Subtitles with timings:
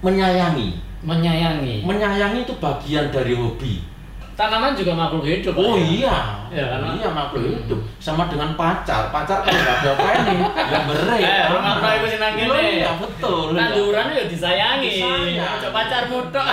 [0.00, 0.68] menyayangi.
[1.00, 1.86] menyayangi.
[1.86, 3.84] Menyayangi itu bagian dari hobi.
[4.36, 5.56] Tanaman juga makhluk hidup.
[5.56, 5.86] Oh ya?
[5.88, 6.16] iya,
[6.52, 7.56] Ya, karena- iya makhluk Hmm.
[7.56, 7.80] hidup.
[7.96, 11.22] Sama dengan pacar, pacar kan nggak ada apa ini, nggak berai.
[11.24, 12.84] Eh, rumah rumah ibu senang Oh gini.
[12.84, 13.56] Iya betul.
[13.56, 14.88] Tandurannya ya disayangi.
[14.92, 15.56] Disayang.
[15.56, 16.46] Coba pacarmu tok.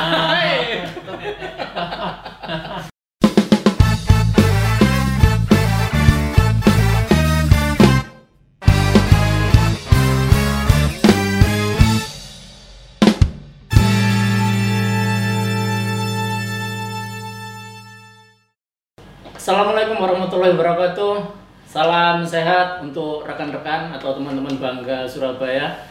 [19.44, 21.20] Assalamualaikum warahmatullahi wabarakatuh.
[21.68, 25.84] Salam sehat untuk rekan-rekan atau teman-teman Bangga Surabaya.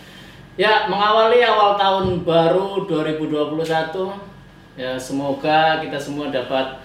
[0.57, 4.09] Ya, mengawali awal tahun baru 2021,
[4.73, 6.81] ya semoga kita semua dapat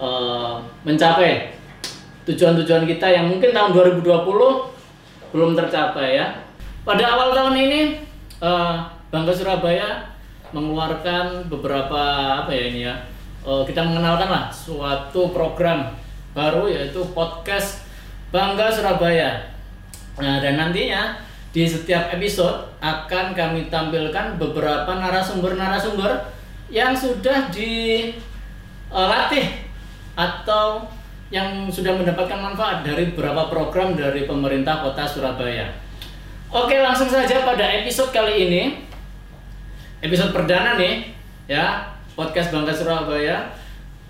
[0.00, 0.56] eh,
[0.88, 1.52] mencapai
[2.24, 4.16] tujuan-tujuan kita yang mungkin tahun 2020
[5.36, 6.32] belum tercapai ya.
[6.80, 7.80] Pada awal tahun ini
[8.40, 8.76] eh,
[9.12, 10.16] Bangga Surabaya
[10.56, 12.00] mengeluarkan beberapa
[12.40, 13.04] apa ya ini ya.
[13.44, 16.05] eh, kita mengenalkan lah suatu program
[16.36, 17.88] baru yaitu podcast
[18.28, 19.40] Bangga Surabaya.
[20.20, 21.16] Nah, dan nantinya
[21.56, 26.20] di setiap episode akan kami tampilkan beberapa narasumber-narasumber
[26.68, 28.04] yang sudah dilatih
[30.12, 30.84] atau
[31.32, 35.72] yang sudah mendapatkan manfaat dari beberapa program dari pemerintah kota Surabaya.
[36.52, 38.62] Oke, langsung saja pada episode kali ini.
[40.04, 41.16] Episode perdana nih,
[41.48, 43.50] ya, podcast Bangga Surabaya.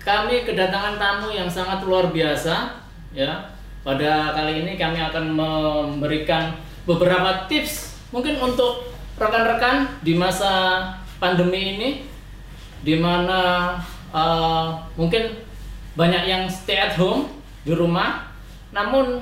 [0.07, 2.79] Kami kedatangan tamu yang sangat luar biasa,
[3.11, 3.51] ya.
[3.83, 6.55] Pada kali ini kami akan memberikan
[6.87, 8.87] beberapa tips mungkin untuk
[9.19, 10.79] rekan-rekan di masa
[11.19, 11.89] pandemi ini
[12.79, 13.75] di mana
[14.15, 15.43] eh, mungkin
[15.99, 17.27] banyak yang stay at home
[17.67, 18.31] di rumah
[18.71, 19.19] namun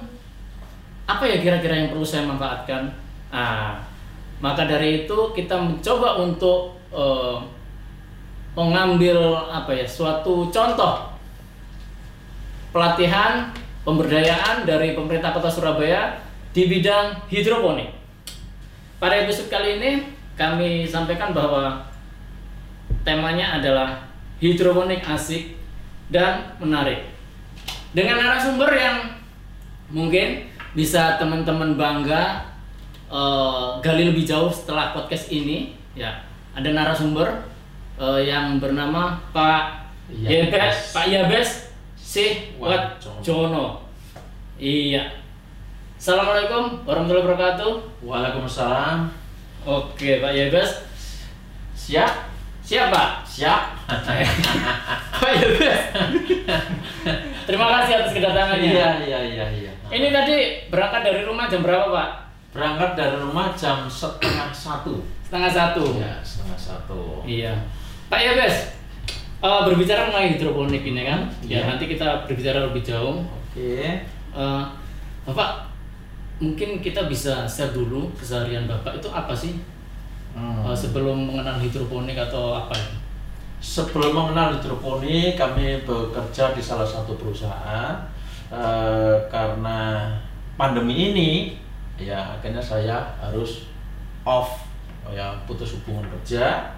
[1.10, 2.90] apa ya kira-kira yang perlu saya manfaatkan
[3.34, 3.82] ah
[4.42, 7.38] maka dari itu kita mencoba untuk eh,
[8.56, 11.12] mengambil apa ya suatu contoh
[12.72, 13.52] pelatihan
[13.84, 16.24] pemberdayaan dari pemerintah kota Surabaya
[16.56, 17.92] di bidang hidroponik
[18.96, 19.92] pada episode kali ini
[20.40, 21.84] kami sampaikan bahwa
[23.06, 24.08] temanya adalah
[24.40, 25.56] hidroponik asik
[26.12, 27.08] dan menarik.
[27.96, 28.98] Dengan narasumber yang
[29.88, 32.44] mungkin bisa teman-teman bangga
[33.08, 36.20] eh, gali lebih jauh setelah podcast ini, ya
[36.52, 37.48] ada narasumber
[38.00, 40.94] eh, yang bernama Pak Yabes.
[40.94, 41.50] Pak Yabes
[41.96, 43.20] Si Watjono.
[43.20, 43.66] Jono.
[44.56, 45.04] Iya.
[46.00, 47.72] Assalamualaikum warahmatullahi wabarakatuh.
[48.06, 49.10] Waalaikumsalam.
[49.66, 50.86] Oke, Pak Yabes.
[51.76, 52.32] Siap,
[52.66, 53.20] Siapa?
[53.28, 53.78] siap.
[55.22, 55.82] Pak Yabes.
[57.46, 58.70] Terima kasih atas kedatangannya.
[58.74, 59.72] Iya, iya, iya, iya.
[59.92, 62.10] Ini tadi berangkat dari rumah jam berapa, Pak?
[62.56, 65.04] Berangkat dari rumah jam setengah satu.
[65.26, 65.84] Setengah satu.
[66.00, 67.22] Ya, setengah satu.
[67.28, 67.54] Iya.
[68.16, 68.72] Pak Yabes,
[69.44, 71.76] eh, berbicara mengenai hidroponik ini kan, ya Iya.
[71.76, 73.28] nanti kita berbicara lebih jauh.
[73.28, 73.92] Oke.
[74.32, 74.64] Eh,
[75.28, 75.68] Bapak,
[76.40, 79.60] mungkin kita bisa share dulu keseharian Bapak itu apa sih
[80.32, 80.64] Hmm.
[80.64, 82.88] Eh, sebelum mengenal hidroponik atau apa ya?
[83.60, 88.00] Sebelum mengenal hidroponik, kami bekerja di salah satu perusahaan
[88.48, 90.08] eh, karena
[90.56, 91.32] pandemi ini,
[92.00, 93.68] ya akhirnya saya harus
[94.24, 94.64] off,
[95.12, 96.72] ya putus hubungan kerja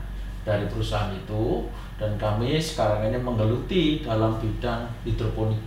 [0.48, 1.68] dari perusahaan itu
[2.00, 5.60] dan kami sekarang ini menggeluti dalam bidang hidroponik.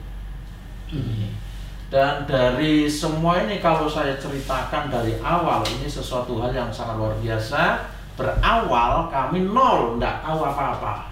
[1.90, 7.12] Dan dari semua ini kalau saya ceritakan dari awal ini sesuatu hal yang sangat luar
[7.18, 7.82] biasa.
[8.14, 11.10] Berawal kami nol, tidak tahu apa-apa.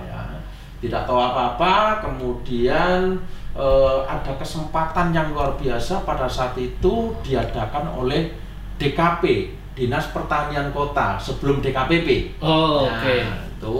[0.00, 0.40] Ya,
[0.80, 2.00] tidak tahu apa-apa.
[2.00, 3.20] Kemudian
[3.52, 8.32] eh, ada kesempatan yang luar biasa pada saat itu diadakan oleh
[8.80, 12.38] DKP Dinas Pertanian Kota sebelum DKPP.
[12.38, 13.16] Oh, Nah, oke.
[13.58, 13.76] itu.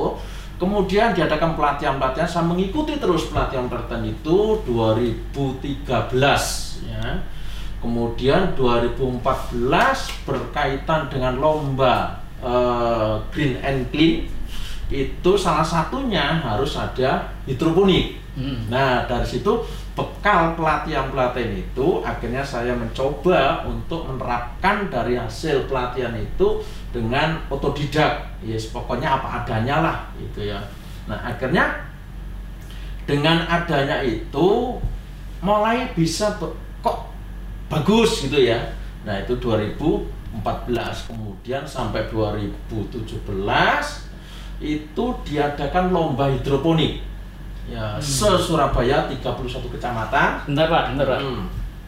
[0.55, 5.91] Kemudian diadakan pelatihan-pelatihan, saya mengikuti terus pelatihan-pelatihan itu 2013
[6.87, 7.19] ya.
[7.82, 9.21] Kemudian 2014
[10.25, 14.25] berkaitan dengan lomba eh, Green and Clean
[14.93, 18.21] itu salah satunya harus ada hidroponik.
[18.35, 18.67] Hmm.
[18.67, 19.63] Nah, dari situ
[19.95, 26.59] bekal pelatihan-pelatihan itu akhirnya saya mencoba untuk menerapkan dari hasil pelatihan itu
[26.91, 28.27] dengan otodidak.
[28.43, 30.59] Yes, pokoknya apa adanya lah gitu ya.
[31.07, 31.79] Nah, akhirnya
[33.07, 34.81] dengan adanya itu
[35.39, 36.35] mulai bisa
[36.83, 37.15] kok
[37.71, 38.59] bagus gitu ya.
[39.07, 42.99] Nah, itu 2014 kemudian sampai 2017
[44.59, 47.03] itu diadakan lomba hidroponik.
[47.65, 49.25] Ya, se Surabaya 31
[49.73, 50.45] kecamatan.
[50.45, 51.21] Bentar Pak, bentar Pak.
[51.21, 51.45] Hmm.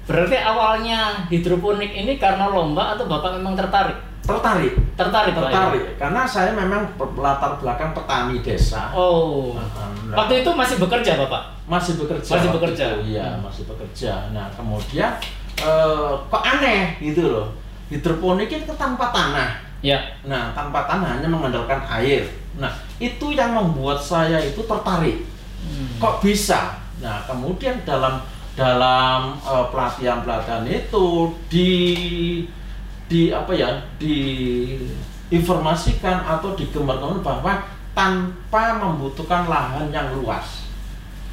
[0.07, 3.97] Berarti awalnya hidroponik ini karena lomba atau Bapak memang tertarik?
[4.27, 5.55] tertarik Tertarik, Pak, ya?
[5.55, 6.83] tertarik karena saya memang
[7.15, 9.55] latar belakang petani desa Oh.
[9.55, 11.55] Nah, Waktu itu masih bekerja, Bapak?
[11.71, 12.87] masih bekerja Masih bekerja?
[13.07, 13.47] iya Hmm.
[13.47, 15.15] masih bekerja nah kemudian
[15.57, 17.55] eh, kok aneh gitu loh
[17.87, 20.01] hidroponik itu tanpa tanah Ya.
[20.23, 22.25] nah tanpa tanah hanya mengandalkan air
[22.57, 25.27] nah itu yang membuat saya itu tertarik
[25.57, 25.99] Hmm.
[25.99, 28.23] kok bisa nah kemudian dalam
[28.55, 31.07] dalam eh, pelatihan pelatihan itu
[31.51, 31.71] di
[33.05, 33.69] di apa ya
[33.99, 34.15] di
[35.29, 40.71] informasikan atau digambarkan bahwa tanpa membutuhkan lahan yang luas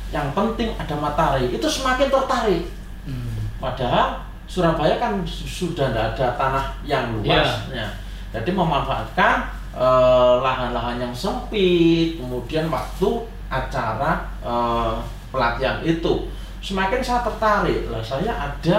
[0.09, 2.63] yang penting ada matahari itu semakin tertarik
[3.03, 3.51] Hmm.
[3.59, 7.87] padahal Surabaya kan su- sudah tidak ada tanah yang luas ya.
[8.33, 9.45] Jadi memanfaatkan
[9.77, 14.93] eh, lahan-lahan yang sempit kemudian waktu acara eh,
[15.29, 16.27] pelatihan itu.
[16.63, 18.77] Semakin saya tertarik lah saya ada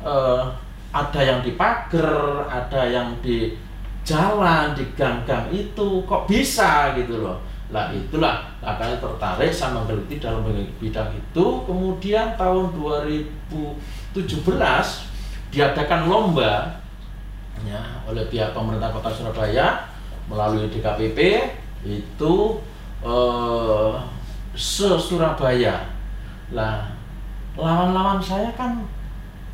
[0.00, 0.42] eh,
[0.94, 3.52] ada yang di pagar ada yang di
[4.04, 7.44] jalan di gang-gang itu kok bisa gitu loh.
[7.72, 10.44] Lah itulah akhirnya tertarik saya menggeluti dalam
[10.80, 11.46] bidang itu.
[11.68, 14.14] Kemudian tahun 2017
[15.50, 16.83] diadakan lomba
[17.62, 19.86] ya oleh pihak pemerintah kota Surabaya
[20.26, 21.18] melalui DKPP
[21.84, 22.34] itu
[23.00, 23.92] eh,
[24.52, 25.86] se Surabaya
[26.50, 26.90] lah
[27.54, 28.82] lawan-lawan saya kan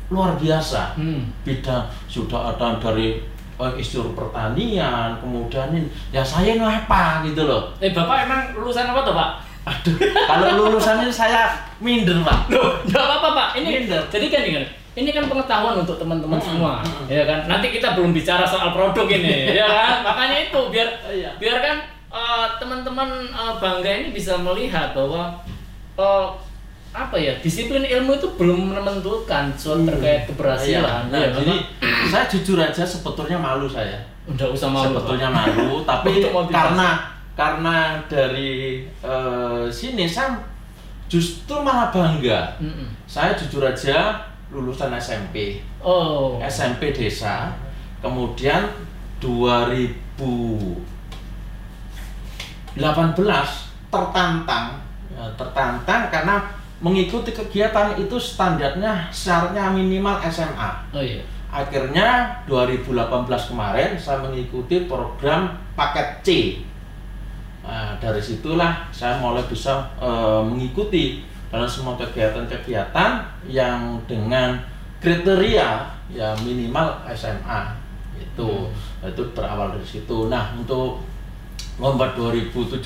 [0.09, 1.29] luar biasa Hmm.
[1.41, 3.21] bidang sudah ada dari
[3.55, 8.85] eh, isu pertanian kemudian ini ya saya ini apa gitu loh Eh, Bapak emang lulusan
[8.85, 9.31] apa tuh, Pak?
[9.61, 9.93] aduh
[10.25, 13.49] kalau lulusan ini saya minder pak Loh, enggak apa-apa, Pak.
[13.61, 14.01] Ini Minder.
[14.09, 17.07] jadi kan ini kan ini kan pengetahuan untuk teman-teman Hmm, semua, hmm.
[17.07, 17.39] ya kan.
[17.47, 20.03] Nanti kita belum bicara soal produk ini, ya kan.
[20.03, 21.31] Makanya itu biar Iya.
[21.37, 21.75] biar kan
[22.11, 25.31] eh, teman-teman eh, bangga ini bisa melihat bahwa
[25.95, 26.27] eh,
[26.91, 31.07] apa ya disiplin ilmu itu belum menentukan soal terkait keberhasilan.
[31.07, 31.55] Iya, nah, ya, jadi
[32.11, 33.95] saya jujur aja sebetulnya malu saya
[34.27, 34.91] udah usah malu.
[34.91, 35.35] sebetulnya Pak.
[35.55, 36.19] malu tapi
[36.51, 36.89] karena
[37.31, 40.35] karena dari eh, sini saya
[41.07, 42.91] justru malah bangga Mm-mm.
[43.03, 44.19] saya jujur aja
[44.51, 46.37] lulusan SMP Oh.
[46.43, 47.55] SMP desa
[48.03, 48.67] kemudian
[49.17, 50.81] 2018
[53.91, 54.79] tertantang
[55.11, 56.35] ya, tertantang karena
[56.81, 61.21] mengikuti kegiatan itu standarnya syaratnya minimal SMA Oh iya.
[61.51, 66.29] akhirnya 2018 kemarin saya mengikuti program paket C
[67.61, 71.21] Nah, dari situlah saya mulai bisa eh, mengikuti
[71.51, 73.11] dalam semua kegiatan-kegiatan
[73.51, 74.55] yang dengan
[75.03, 77.75] kriteria ya minimal SMA
[78.15, 78.71] itu
[79.03, 80.31] itu berawal dari situ.
[80.31, 81.03] Nah untuk
[81.75, 82.79] lomba 2017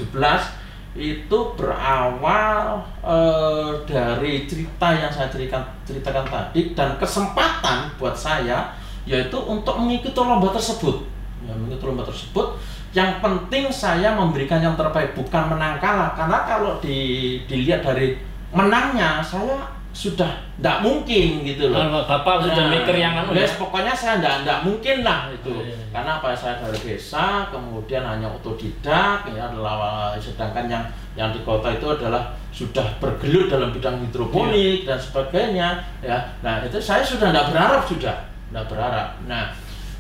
[0.96, 8.72] itu berawal eh, dari cerita yang saya ceritakan, ceritakan tadi dan kesempatan buat saya
[9.06, 11.06] yaitu untuk mengikuti lomba tersebut.
[11.46, 12.58] Ya, mengikuti lomba tersebut.
[12.96, 16.16] Yang penting saya memberikan yang terbaik bukan menang kalah.
[16.16, 18.16] Karena kalau di, dilihat dari
[18.56, 19.60] menangnya saya
[19.92, 20.28] sudah
[20.60, 23.48] tidak mungkin gitu loh Bapak sudah Nah, mikir yang anu ya.
[23.56, 25.52] pokoknya saya enggak enggak mungkin lah itu.
[25.52, 25.88] Oh, iya, iya.
[25.92, 30.84] Karena apa saya dari desa, kemudian hanya otodidak ya adalah sedangkan yang
[31.16, 34.88] yang di kota itu adalah sudah bergelut dalam bidang hidroponik Iya.
[34.92, 35.68] dan sebagainya
[36.04, 36.18] ya.
[36.44, 38.16] Nah, itu saya sudah enggak berharap sudah,
[38.51, 39.08] enggak berharap.
[39.31, 39.48] Nah,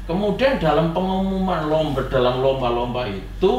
[0.03, 3.55] kemudian dalam pengumuman lomba dalam lomba-lomba itu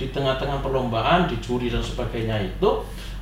[0.00, 2.70] di tengah-tengah perlombaan di juri dan sebagainya itu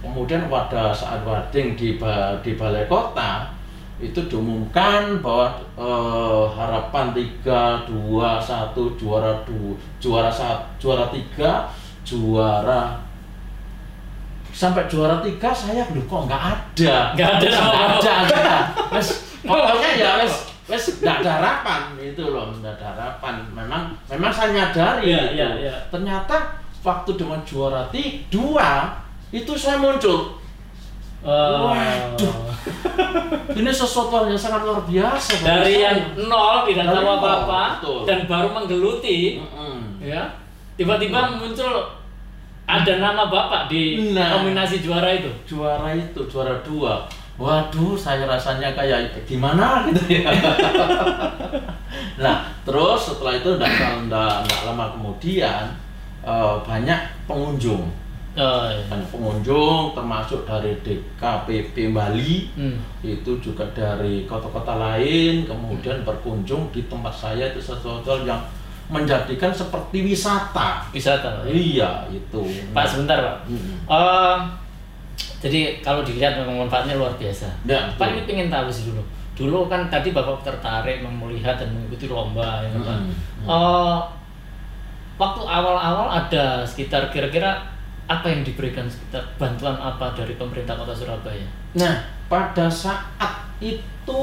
[0.05, 1.97] kemudian pada saat warding di
[2.45, 3.49] di balai kota
[3.97, 13.01] itu diumumkan bahwa eh, harapan 3 2 1 juara 2 juara 1 juara 3 juara
[14.53, 18.57] sampai juara 3 saya belum kok nggak ada Nggak ada nggak ada ada
[18.95, 19.09] Wes,
[19.43, 20.35] pokoknya ya wes
[20.65, 25.35] wes nggak ada harapan itu loh nggak ada harapan memang memang saya nyadari Iya, gitu.
[25.35, 25.75] iya, iya.
[25.91, 26.37] ternyata
[26.81, 28.95] waktu dengan juara ti- dua
[29.35, 30.39] itu saya muncul.
[31.21, 32.35] Eh, Waduh.
[33.59, 35.89] ini sesuatu yang sangat luar biasa dari saya.
[35.91, 37.63] yang nol tidak tahu apa-apa
[38.05, 40.01] dan baru menggeluti Mm-mm.
[40.01, 40.21] ya
[40.75, 41.89] tiba-tiba muncul
[42.65, 44.37] ada nama bapak di Nah.
[44.41, 45.29] nominasi juara itu.
[45.45, 47.05] Juara itu juara dua.
[47.37, 49.81] Waduh saya rasanya kayak gimana?
[49.89, 50.29] Gitu ya.
[52.21, 54.31] Nah terus setelah itu enggak
[54.65, 55.65] lama kemudian
[56.23, 57.85] eh, banyak pengunjung
[58.35, 58.83] oh, iya.
[58.91, 62.79] banyak pengunjung termasuk dari DKPP Bali Hmm.
[63.03, 68.43] itu juga dari kota-kota lain kemudian berkunjung di tempat saya itu sesuatu yang
[68.85, 70.85] menjadikan seperti wisata.
[70.93, 71.41] Wisata.
[71.49, 72.45] Iya itu.
[72.77, 73.37] Pak sebentar pak.
[73.49, 73.81] Mm.
[73.89, 74.37] Eh,
[75.41, 77.49] jadi kalau dilihat memang manfaatnya luar biasa.
[77.65, 79.01] Ya, pak ini pengen tahu sih dulu.
[79.35, 83.49] Dulu kan tadi bapak tertarik melihat dan mengikuti lomba ya kan Hmm.
[83.49, 83.97] Eh,
[85.17, 87.65] waktu awal-awal ada sekitar kira-kira
[88.05, 94.21] apa yang diberikan sekitar bantuan apa dari pemerintah kota Surabaya Nah, pada saat itu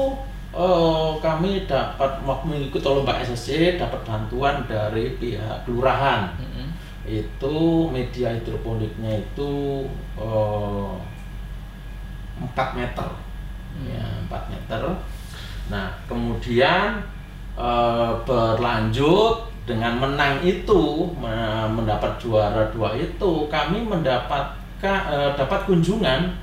[0.56, 6.32] eh, kami dapat mengikuti lomba SSC dapat bantuan dari pihak kelurahan.
[6.40, 6.72] Mm-mm.
[7.04, 9.84] Itu media hidroponiknya itu
[10.16, 10.92] eh,
[12.40, 13.08] 4 meter.
[13.84, 14.82] Ya, 4 meter.
[15.68, 17.04] Nah, kemudian
[17.60, 26.34] eh, berlanjut dengan menang itu me- mendapat juara dua itu kami mendapatkan eh, dapat kunjungan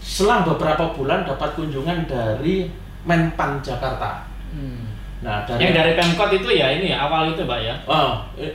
[0.00, 2.70] selang beberapa bulan dapat kunjungan dari
[3.04, 4.24] Menpan Jakarta.
[4.48, 4.88] Hmm.
[5.20, 8.52] Nah, dari yang dari Pemkot itu ya ini ya, awal itu pak ya Oh, eh,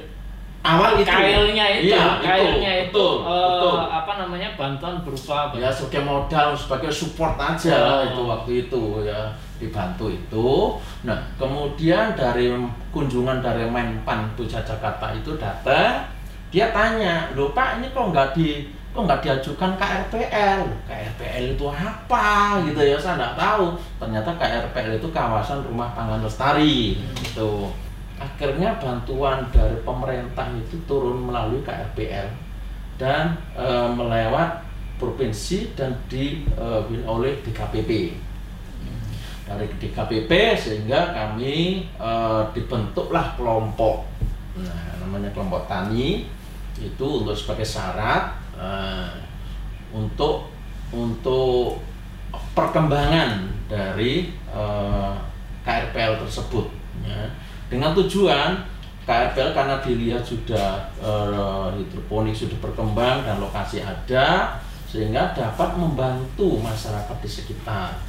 [0.61, 3.77] awal itu kailnya itu, Iya, kailnya itu, betul, eh, betul.
[3.89, 7.99] apa namanya bantuan berupa ya sebagai modal sebagai support aja Oh.
[8.05, 9.21] itu waktu itu ya
[9.59, 10.79] dibantu itu.
[11.03, 12.49] Nah kemudian dari
[12.89, 16.07] kunjungan dari Menpan Pusat Jakarta itu datang
[16.49, 22.57] dia tanya loh Pak ini kok nggak di kok nggak diajukan KRPL KRPL itu apa?
[22.65, 23.65] Gitu ya saya nggak tahu.
[24.01, 27.51] Ternyata KRPL itu kawasan rumah pangan lestari itu
[28.19, 32.27] akhirnya bantuan dari pemerintah itu turun melalui KRPL
[32.99, 34.65] dan eh, melewat
[34.99, 36.43] provinsi dan di
[36.91, 38.19] win oleh DKPP
[39.49, 44.05] dari DKPP sehingga kami eh, dibentuklah kelompok
[44.61, 46.29] nah namanya kelompok tani
[46.77, 49.09] itu untuk sebagai syarat eh,
[49.89, 50.53] untuk
[50.93, 51.81] untuk
[52.53, 55.13] perkembangan dari eh,
[55.65, 56.65] KRPL tersebut
[57.01, 57.25] ya.
[57.73, 58.61] dengan tujuan
[59.09, 67.17] KRPL karena dilihat sudah eh, hidroponik sudah berkembang dan lokasi ada sehingga dapat membantu masyarakat
[67.21, 68.08] di sekitar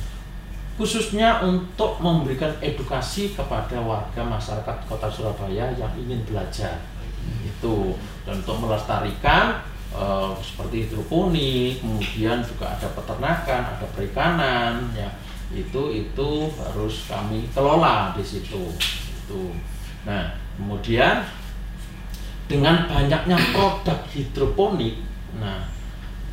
[0.80, 6.80] khususnya untuk memberikan edukasi kepada warga masyarakat kota Surabaya yang ingin belajar.
[7.44, 7.92] Itu.
[8.25, 9.60] Dan untuk melestarikan
[9.92, 15.12] eh, seperti hidroponik kemudian juga ada peternakan ada perikanan ya.
[15.52, 18.72] Itu itu harus kami kelola di situ.
[19.28, 19.52] Itu.
[20.08, 21.28] Nah kemudian
[22.49, 24.96] dengan banyaknya produk hidroponik
[25.37, 25.62] nah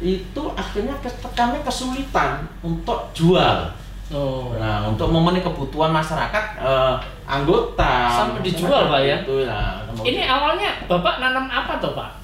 [0.01, 0.97] itu akhirnya
[1.37, 3.69] kami kesulitan untuk jual
[4.07, 4.55] Oh.
[4.55, 6.95] Nah, untuk memenuhi kebutuhan masyarakat eh,
[7.27, 9.17] anggota Sampai dijual, Pak, ya?
[9.19, 9.83] Itu ya.
[9.99, 12.15] Ini awalnya bapak nanam apa tuh pak?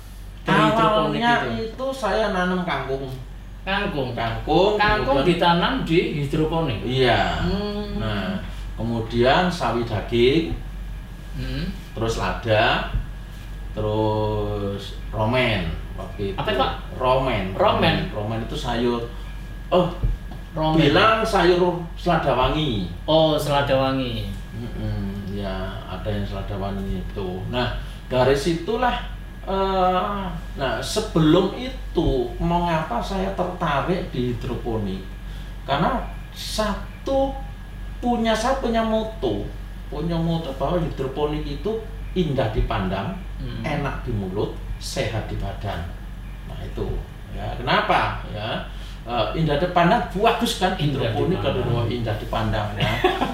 [0.48, 1.76] Dari awalnya itu.
[1.76, 3.12] itu saya nanam kangkung.
[3.68, 4.16] Kangkung.
[4.16, 4.76] Kangkung.
[4.80, 6.80] Kangkung kemudian- ditanam di hidroponik.
[6.84, 7.44] Iya.
[7.44, 8.00] Hmm.
[8.00, 8.40] Nah,
[8.80, 10.56] kemudian sawi daging,
[11.36, 11.66] Hmm.
[11.96, 12.88] terus lada,
[13.74, 16.36] terus romen waktu itu.
[16.38, 16.72] Apa itu, Pak?
[16.96, 17.44] Romen.
[17.58, 17.96] Romen?
[18.14, 19.02] Romen itu sayur.
[19.68, 19.90] Oh,
[20.54, 20.78] Romen.
[20.78, 22.86] bilang sayur selada wangi.
[23.10, 24.30] Oh selada wangi.
[24.54, 27.30] Mm-mm, ya ada yang selada wangi itu.
[27.50, 27.74] Nah
[28.06, 28.94] dari situlah,
[29.50, 35.02] eh, nah sebelum itu mengapa saya tertarik di hidroponik?
[35.66, 36.06] Karena
[36.38, 37.34] satu
[37.98, 39.50] punya saya punya moto,
[39.90, 41.72] punya moto bahwa hidroponik itu
[42.14, 43.60] indah dipandang, Hmm.
[43.66, 45.82] enak di mulut, sehat di badan.
[46.46, 46.86] Nah itu
[47.34, 48.62] ya kenapa ya?
[49.04, 52.88] Eh, indah dipandang bagus kan Indah hidroponik kalau indah dipandang ya.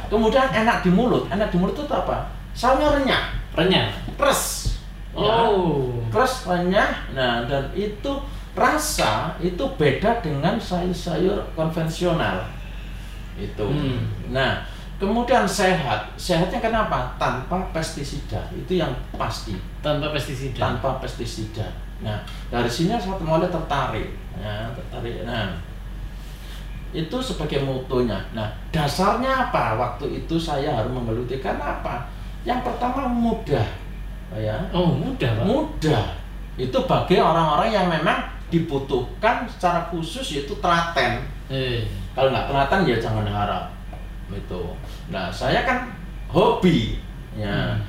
[0.09, 2.25] Kemudian enak di mulut, enak di mulut itu apa?
[2.57, 3.23] Sayurnya renyah,
[3.53, 3.87] Renyah.
[4.17, 4.73] keras.
[5.13, 5.45] Ya.
[5.45, 5.93] Oh.
[6.09, 7.13] Keras renyah.
[7.13, 8.09] Nah, dan itu
[8.57, 12.49] rasa itu beda dengan sayur-sayur konvensional.
[13.37, 13.69] Itu.
[13.69, 14.09] Hmm.
[14.33, 14.65] Nah,
[14.97, 16.09] kemudian sehat.
[16.17, 17.13] Sehatnya kenapa?
[17.21, 18.41] Tanpa pestisida.
[18.51, 19.53] Itu yang pasti
[19.85, 20.57] Tanpa pestisida.
[20.57, 21.69] tanpa pestisida.
[21.99, 24.07] Nah, dari sini saya mulai tertarik,
[24.39, 25.27] ya, tertarik.
[25.27, 25.51] Nah,
[26.89, 28.17] itu sebagai motonya.
[28.33, 29.77] Nah, dasarnya apa?
[29.77, 32.07] Waktu itu saya harus menggeluti karena apa?
[32.47, 33.67] Yang pertama mudah,
[34.33, 35.45] ya, Oh mudah pak.
[35.45, 36.05] mudah.
[36.55, 41.21] Itu bagi orang-orang yang memang dibutuhkan secara khusus yaitu telaten.
[41.51, 41.85] Eh.
[42.17, 43.69] Kalau nggak telaten ya jangan harap.
[44.31, 44.73] Itu.
[45.13, 45.93] Nah, saya kan
[46.29, 46.97] hobi,
[47.37, 47.81] ya Hmm.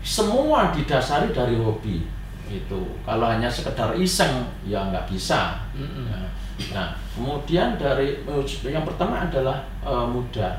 [0.00, 2.04] semua didasari dari hobi
[2.48, 5.60] itu kalau hanya sekedar iseng ya nggak bisa.
[5.76, 6.08] Mm-mm.
[6.08, 6.28] Nah,
[6.72, 8.24] nah kemudian dari
[8.64, 10.52] yang pertama adalah eh, mudah.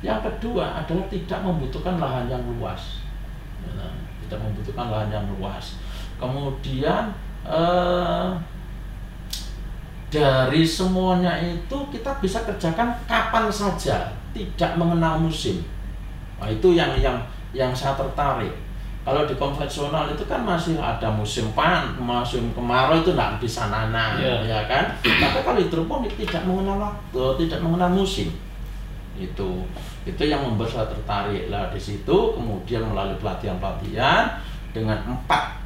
[0.00, 3.04] Yang kedua adalah tidak membutuhkan lahan yang luas.
[3.76, 3.92] Nah,
[4.24, 5.76] tidak membutuhkan lahan yang luas.
[6.16, 7.12] Kemudian
[7.44, 8.28] eh,
[10.10, 15.62] dari semuanya itu kita bisa kerjakan kapan saja tidak mengenal musim.
[16.40, 17.20] Nah, itu yang yang
[17.50, 18.69] yang saya tertarik
[19.10, 24.22] kalau di konvensional itu kan masih ada musim pan, musim kemarau itu nggak bisa nanam,
[24.22, 24.46] Iya.
[24.46, 24.94] ya kan?
[25.02, 28.30] Tapi kalau hidroponik tidak mengenal waktu, tidak mengenal musim,
[29.18, 29.66] itu
[30.06, 34.40] itu yang membuat saya tertarik lah di situ kemudian melalui pelatihan pelatihan
[34.70, 35.60] dengan empat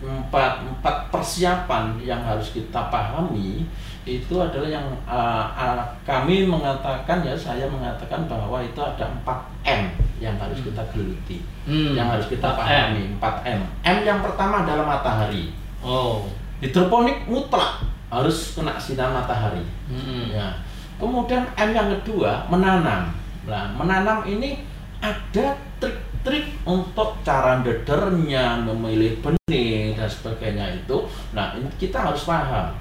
[0.00, 3.68] empat empat persiapan yang harus kita pahami
[4.04, 9.82] itu adalah yang uh, uh, kami mengatakan ya saya mengatakan bahwa itu ada 4 M
[10.24, 12.56] yang harus kita geluti Hmm, yang harus kita 4M.
[12.56, 13.04] pahami.
[13.20, 13.60] 4 M.
[13.84, 15.52] M yang pertama adalah matahari.
[15.84, 16.24] Oh.
[16.58, 19.60] hidroponik mutlak harus kena sinar matahari.
[19.84, 20.32] Mm-mm.
[20.32, 20.48] ya.
[20.96, 23.12] Kemudian M yang kedua menanam.
[23.44, 24.64] Nah menanam ini
[25.04, 31.04] ada trik-trik untuk cara dedernya memilih benih dan sebagainya itu.
[31.36, 32.72] Nah ini kita harus paham.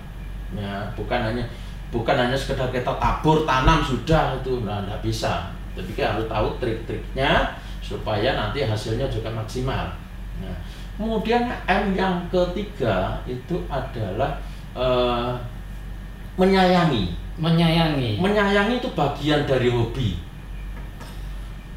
[0.56, 1.44] Ya bukan hanya
[1.92, 4.64] bukan hanya sekedar kita tabur tanam sudah itu.
[4.64, 9.94] Nah nggak bisa tapi kita harus tahu trik-triknya supaya nanti hasilnya juga maksimal.
[10.40, 10.56] Nah,
[10.98, 14.40] kemudian M yang ketiga itu adalah
[14.74, 15.34] eh,
[16.38, 17.22] menyayangi.
[17.34, 18.22] Menyayangi.
[18.22, 20.33] menyayangi itu bagian dari hobi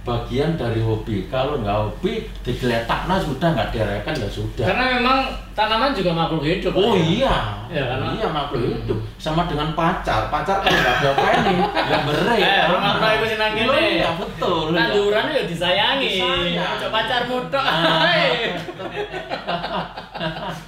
[0.07, 5.19] bagian dari hobi kalau nggak hobi digeletaknya sudah nggak direken ya sudah Karena memang
[5.53, 6.71] tanaman juga makhluk hidup.
[6.73, 7.03] oh ya?
[7.03, 7.37] iya
[7.67, 8.75] Ya, karena- iya makhluk Hmm.
[8.79, 13.11] hidup sama dengan pacar pacar kan nggak ada apa ini ya beri Eh, rumah rumah
[13.13, 13.99] ibu senang gini.
[13.99, 16.09] iya betul Tandurannya ya disayangi.
[16.15, 16.71] Disayang.
[16.73, 17.59] Ojo pacar muda.
[17.59, 18.07] Ah.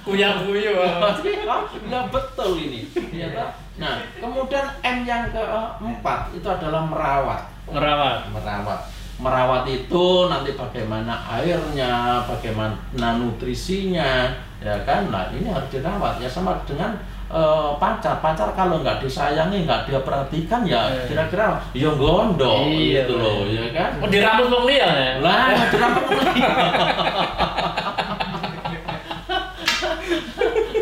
[0.01, 0.71] Kuya-kuyu.
[1.89, 2.81] ya betul ini
[3.11, 3.27] ya,
[3.75, 8.27] nah kemudian M yang keempat itu adalah merawat Merawat.
[8.29, 8.81] merawat
[9.19, 15.11] merawat itu nanti bagaimana airnya bagaimana nutrisinya ya kan?
[15.11, 16.17] Nah ini harus dirawat.
[16.17, 16.95] Ya sama dengan
[17.27, 18.17] eh, pacar.
[18.19, 21.05] Pacar kalau nggak disayangi nggak dia perhatikan ya Eh.
[21.05, 23.89] kira-kira ya gondok Iya, gitu loh ya kan?
[23.99, 25.11] Oh, dirambut wong liya ya?
[25.19, 26.03] lah dirambut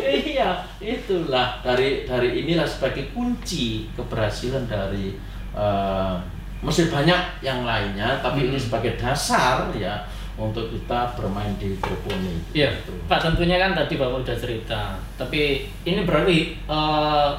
[0.08, 1.60] iya itulah.
[1.60, 5.14] Dari dari inilah sebagai kunci keberhasilan dari
[5.54, 6.14] eh,
[6.58, 8.64] masih banyak yang lainnya tapi ini Hmm.
[8.64, 9.94] sebagai dasar ya
[10.34, 12.94] untuk kita bermain di hidroponik Iya, Gitu.
[13.06, 14.94] Pak tentunya kan tadi Bapak udah cerita.
[15.14, 15.40] Tapi
[15.82, 17.30] ini berarti eh,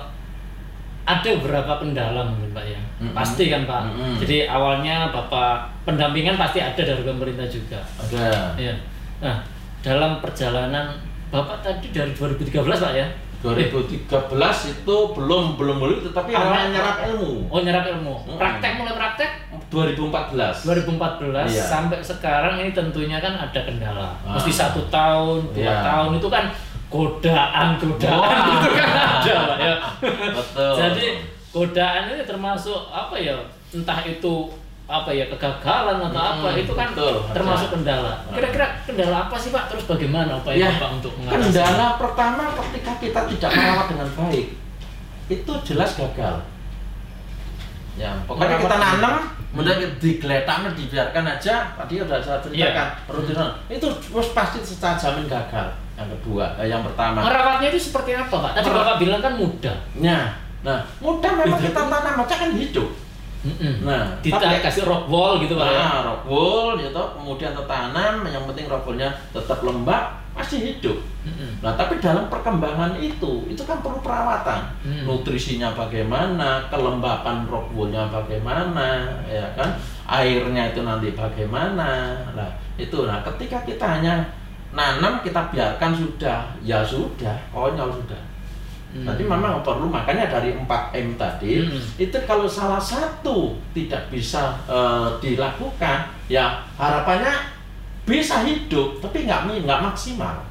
[1.03, 2.81] ada beberapa kendala mungkin Pak ya.
[2.99, 3.15] Mm-mm.
[3.15, 3.81] Pasti kan Pak.
[3.87, 4.13] Mm-mm.
[4.19, 7.79] Jadi awalnya Bapak pendampingan pasti ada dari pemerintah juga.
[7.97, 8.75] ada Iya.
[9.19, 9.41] Nah,
[9.79, 10.91] dalam perjalanan
[11.29, 13.07] Bapak tadi dari 2013 Pak ya?
[13.39, 14.03] 2013
[14.69, 18.15] itu belum belum belum tetapi Awal- hanya nyerap ilmu Oh nyerap ilmu.
[18.19, 18.35] Mm-mm.
[18.35, 19.29] Praktek mulai praktek
[19.69, 21.63] 2014 2014 Iya.
[21.63, 24.11] sampai sekarang ini tentunya kan ada kendala.
[24.21, 24.35] Ah.
[24.35, 25.79] Mesti satu tahun, dua Iya.
[25.79, 26.45] tahun itu kan
[26.89, 28.49] godaan, godaan Wah.
[28.51, 29.75] itu kan ada Pak ya.
[30.33, 31.05] betul Jadi
[31.49, 33.37] godaan ini termasuk apa ya?
[33.69, 34.49] Entah itu
[34.89, 37.29] apa ya kegagalan atau Hmm, apa itu kan betul, ada.
[37.31, 38.13] termasuk kendala.
[38.27, 39.69] Kira-kira kendala apa sih Pak?
[39.69, 41.37] Terus bagaimana upaya Ya, Bapak untuk mengatasi?
[41.45, 44.47] Kendala pertama ketika kita tidak merawat dengan baik
[45.29, 46.35] itu jelas gagal.
[47.95, 49.13] Ya, pokoknya Merawat kita nanam,
[49.51, 51.55] kemudian digeletaknya dibiarkan aja.
[51.75, 53.11] Tadi udah saya ceritakan Iya.
[53.11, 53.49] rutinan.
[53.67, 55.67] Itu terus pasti secara jamin gagal.
[55.93, 57.19] Yang kedua, eh, yang pertama.
[57.21, 58.51] Merawatnya itu seperti apa Pak?
[58.55, 59.77] Tadi Merawat- Bapak bilang kan mudah.
[59.99, 60.23] Nah,
[60.61, 62.89] nah, mudah memang Itu- kita tanam aja kan hidup.
[63.39, 63.87] Mm-mm.
[63.87, 65.79] Nah, Kita tapi- kasih rock wall gitu Pak ya.
[65.79, 70.99] Nah, rock wool, gitu, kemudian tertanam, yang penting rock woolnya tetap lembab, pasti hidup.
[71.23, 71.63] Mm-mm.
[71.63, 74.75] Nah, tapi dalam perkembangan itu, itu kan perlu perawatan.
[74.83, 75.03] Hmm.
[75.07, 79.79] Nutrisinya bagaimana, kelembapan rock woolnya bagaimana, ya kan?
[80.03, 82.19] Airnya itu nanti bagaimana.
[82.35, 83.07] Nah, itu.
[83.07, 84.19] Nah, ketika kita hanya
[84.75, 88.19] nanam, kita biarkan sudah, ya sudah, konyol sudah.
[88.89, 89.05] Hmm.
[89.05, 91.77] Tapi memang perlu, makanya dari 4M tadi, Hmm.
[91.95, 97.53] itu kalau salah satu tidak bisa eh, dilakukan, ya harapannya
[98.01, 100.41] bisa hidup, tapi nggak nggak maksimal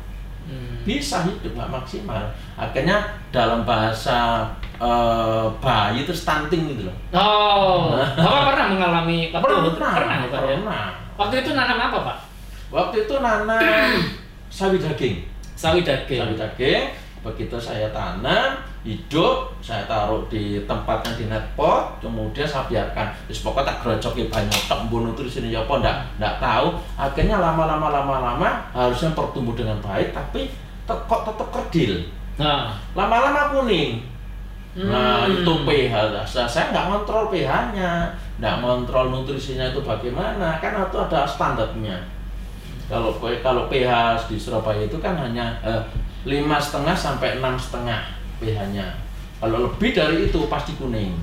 [0.48, 0.81] Hmm.
[0.81, 2.24] bisa hidup nggak maksimal
[2.55, 4.48] akhirnya dalam bahasa
[4.81, 10.40] eh, bayi itu stunting gitu loh Oh, Bapak pernah mengalami waktu pernah pernah ya, Pak
[10.40, 10.57] ya?
[10.57, 10.85] pernah
[11.18, 12.16] Waktu itu nanam apa Pak?
[12.70, 13.90] waktu itu nanam
[14.57, 16.20] sawi daging Sawi daging.
[16.22, 16.85] sawi daging
[17.19, 23.11] begitu saya tanam hidup saya taruh di tempatnya di net pot kemudian saya biarkan.
[23.27, 26.79] Terus pokoknya tak gerojoki banyak tak bunuh terus ini ya enggak enggak tahu.
[26.95, 30.49] Akhirnya lama-lama lama-lama harusnya bertumbuh dengan baik tapi
[30.89, 32.09] kok tetap kerdil.
[32.39, 34.07] Nah, lama-lama kuning.
[34.79, 35.35] Nah Hmm.
[35.35, 35.95] itu pH.
[36.23, 41.99] Saya, saya nggak kontrol pH-nya, nggak kontrol nutrisinya itu bagaimana, kan itu ada standarnya.
[42.87, 43.91] Kalau kalau pH
[44.31, 45.59] di Surabaya itu kan hanya
[46.29, 48.87] lima setengah sampai enam setengah pH-nya.
[49.41, 51.17] Kalau lebih dari itu pasti kuning.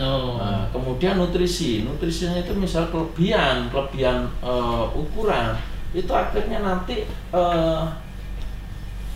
[0.00, 0.38] oh.
[0.40, 5.54] Nah, kemudian nutrisi, nutrisinya itu misal kelebihan, kelebihan eh, ukuran
[5.92, 7.84] itu akhirnya nanti eh,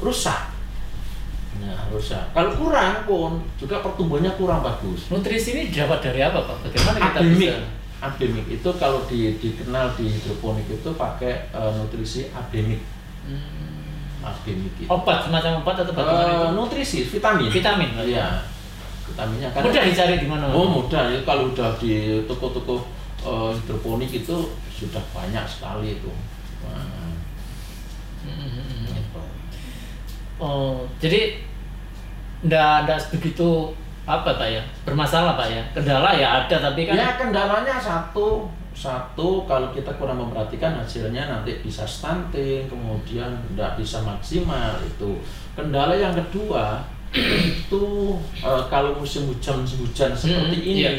[0.03, 0.51] rusak.
[1.61, 2.33] Nah, rusak.
[2.33, 5.13] Kalau kurang pun juga pertumbuhannya kurang bagus.
[5.13, 6.57] Nutrisi ini dapat dari apa Pak?
[6.69, 7.37] Bagaimana kita Akademik.
[7.37, 7.57] bisa?
[8.01, 12.81] Abemik itu kalau di, dikenal di hidroponik itu pakai eh, nutrisi abemik.
[13.29, 13.60] Hmm.
[14.87, 16.47] Obat semacam obat atau itu?
[16.57, 17.49] nutrisi, vitamin.
[17.49, 17.89] Vitamin.
[17.97, 18.05] Pak?
[18.05, 18.27] Iya.
[19.09, 19.63] Vitaminnya kan.
[19.65, 20.45] Mudah dicari di mana?
[20.53, 22.85] Oh mudah ya kalau udah di toko-toko
[23.25, 24.37] eh, hidroponik itu
[24.71, 26.11] sudah banyak sekali itu.
[26.65, 27.09] Nah,
[28.21, 28.93] Hmm.
[30.41, 31.41] Oh, jadi
[32.45, 33.73] ndak ndak begitu
[34.09, 38.49] apa pak ya bermasalah pak ya kendala ya ada tapi kan Ya kendalanya satu
[38.81, 45.21] satu kalau kita kurang memperhatikan hasilnya nanti bisa stunting kemudian tidak bisa maksimal itu.
[45.53, 46.81] Kendala yang kedua
[47.13, 47.85] itu
[48.41, 50.91] eh, kalau musim hujan hujan seperti Hmm, ini iya.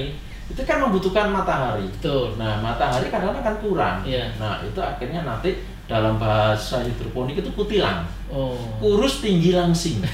[0.46, 1.90] itu kan membutuhkan matahari.
[1.98, 2.38] Betul.
[2.38, 3.98] Nah matahari kadang-kadang kan kurang.
[4.06, 4.30] Iya.
[4.38, 8.06] nah itu akhirnya nanti dalam bahasa hidroponik itu kutilang.
[8.30, 8.54] Oh.
[8.78, 10.00] Kurus tinggi langsing.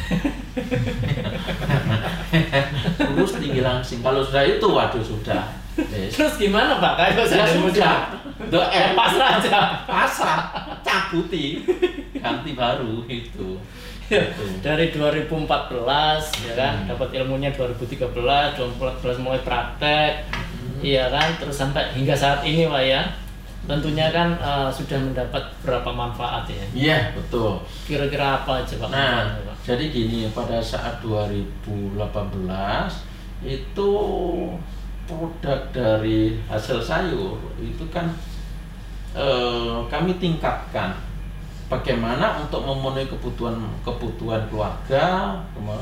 [2.98, 4.00] Kurus tinggi langsing.
[4.00, 6.12] Kalau sudah itu waduh sudah Yes.
[6.12, 6.92] terus gimana pak?
[6.96, 7.96] Kayak ya saya sudah.
[8.44, 9.58] the Eh, end pasrah aja.
[9.84, 10.40] pasrah.
[10.82, 11.62] Cabuti.
[12.16, 13.56] Ganti baru itu
[14.04, 14.44] Gitu.
[14.60, 16.88] dari 2014 ya kan Hmm.
[16.88, 20.24] dapat ilmunya 2013 2014 mulai praktek
[20.80, 23.02] iya kan terus sampai hingga saat ini pak ya.
[23.64, 26.64] Tentunya kan eh, sudah mendapat berapa manfaat ya?
[26.74, 27.60] Iya betul.
[27.84, 29.54] Kira-kira apa aja pak nah Pak?
[29.68, 33.04] jadi gini pada saat 2018
[33.44, 33.92] itu
[35.08, 38.12] produk dari hasil sayur itu kan
[39.16, 40.94] eh, kami tingkatkan
[41.68, 45.36] bagaimana untuk memenuhi kebutuhan kebutuhan keluarga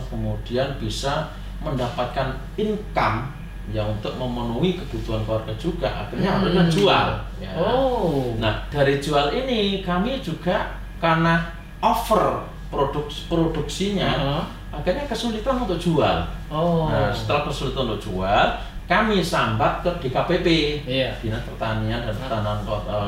[0.10, 1.30] kemudian bisa
[1.62, 3.30] mendapatkan income
[3.74, 6.38] yang untuk memenuhi kebutuhan keluarga juga akhirnya Hmm.
[6.42, 7.08] harusnya jual
[7.42, 7.50] ya.
[7.58, 11.50] oh Nah, dari jual ini kami juga karena
[11.82, 14.44] over produk produksinya Heeh.
[14.70, 16.18] akhirnya kesulitan untuk jual.
[16.48, 18.48] oh Nah, setelah kesulitan untuk jual,
[18.86, 20.48] kami sambat ke DKPP,
[20.86, 23.02] iya Dinas Pertanian dan Pertanahan Kota,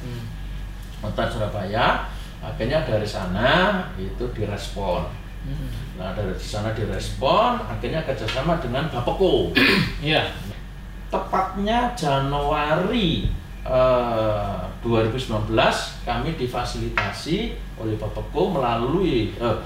[0.00, 0.22] Hmm.
[1.04, 2.08] Kota Surabaya.
[2.38, 5.04] Akhirnya dari sana itu direspon.
[5.44, 5.68] Hmm.
[5.98, 9.52] Nah, dari sana direspon, akhirnya kerjasama dengan Bapeko.
[10.04, 10.32] iya
[11.08, 13.32] tepatnya Januari
[13.64, 15.48] eh, 2019
[16.04, 19.56] kami difasilitasi oleh Bapeko melalui eh,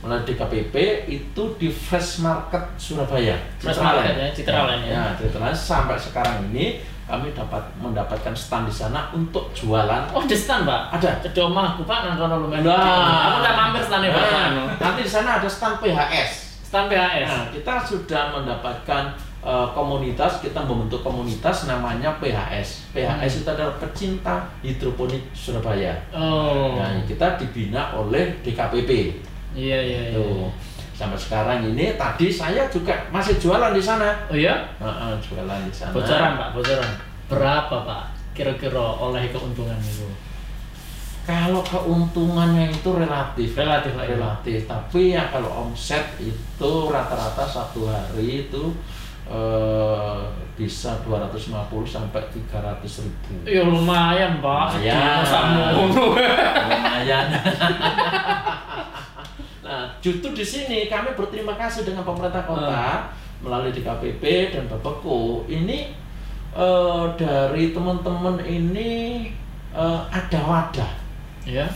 [0.00, 0.74] melalui DKPP
[1.06, 3.36] itu di Fresh Market Surabaya.
[3.56, 3.78] Fresh.
[3.78, 4.92] Market ya, Citraland ya.
[4.92, 5.52] Ya, Citraland.
[5.52, 10.08] sampai sekarang ini kami dapat mendapatkan stand di sana untuk jualan.
[10.10, 11.18] oh di stand pak Ada.
[11.20, 12.78] cedok mah pak nang kono lumayan Nah.
[13.26, 16.30] aku udah mampir stand pak Nah, nanti di sana ada stand PHS.
[16.62, 19.02] stand PHS Nah, kita sudah mendapatkan
[19.40, 22.92] eh, komunitas, kita membentuk komunitas namanya PHS.
[22.92, 25.96] PHS itu adalah pecinta hidroponik Surabaya.
[26.14, 29.18] oh Nah, kita dibina oleh DKPP.
[29.52, 30.48] Iya iya iya Tuh.
[30.92, 34.12] Sampai sekarang ini tadi saya juga masih jualan di sana.
[34.28, 35.90] oh iya Heeh, jualan di sana.
[35.90, 36.90] bocoran pak bocoran
[37.24, 40.04] berapa pak kira-kira oleh keuntungan itu
[41.20, 43.54] Kalau keuntungannya itu relatif.
[43.54, 44.02] Relatif, ya?
[44.08, 44.60] relatif.
[44.66, 48.74] Tapi ya kalau omset itu rata-rata satu hari itu
[49.24, 50.18] eh,
[50.52, 51.46] bisa 250
[51.86, 53.46] sampai 300 ribu.
[53.46, 55.22] ya lumayan pak Lumayan.
[55.86, 57.26] Lumayan.
[59.70, 65.46] nah, justru di sini kami berterima kasih dengan pemerintah kota melalui DKPP dan Bapeko.
[65.46, 65.94] Ini
[66.50, 68.90] eh, dari teman-teman ini
[69.70, 70.92] eh, ada wadah
[71.46, 71.70] ya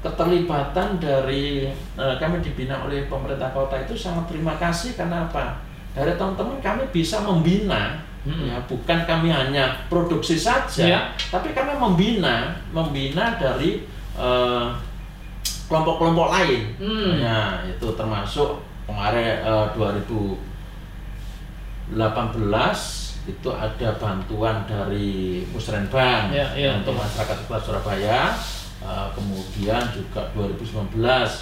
[0.00, 1.68] keterlibatan dari
[2.00, 5.60] eh, kami dibina oleh pemerintah kota itu sangat terima kasih karena apa?
[5.92, 8.52] Dari teman-teman kami bisa membina Mm-mm.
[8.52, 11.00] ya bukan kami hanya produksi saja, Ya.
[11.32, 13.84] tapi kami membina membina dari
[14.16, 14.66] eh,
[15.70, 16.74] kelompok-kelompok lain.
[16.82, 17.22] Hmm.
[17.22, 18.58] Ya, itu termasuk
[18.90, 21.94] kemarin eh, 2018
[23.30, 27.06] itu ada bantuan dari Musrenbang Ya, ya, untuk ya.
[27.06, 28.34] masyarakat Kota Surabaya.
[28.80, 30.96] Eh, kemudian juga 2019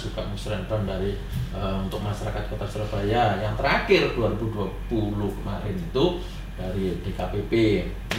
[0.05, 1.15] juga musrenbang dari
[1.55, 3.41] eh, untuk masyarakat Kota Surabaya.
[3.41, 6.05] Yang terakhir 2020 kemarin itu
[6.59, 7.53] dari DKPP.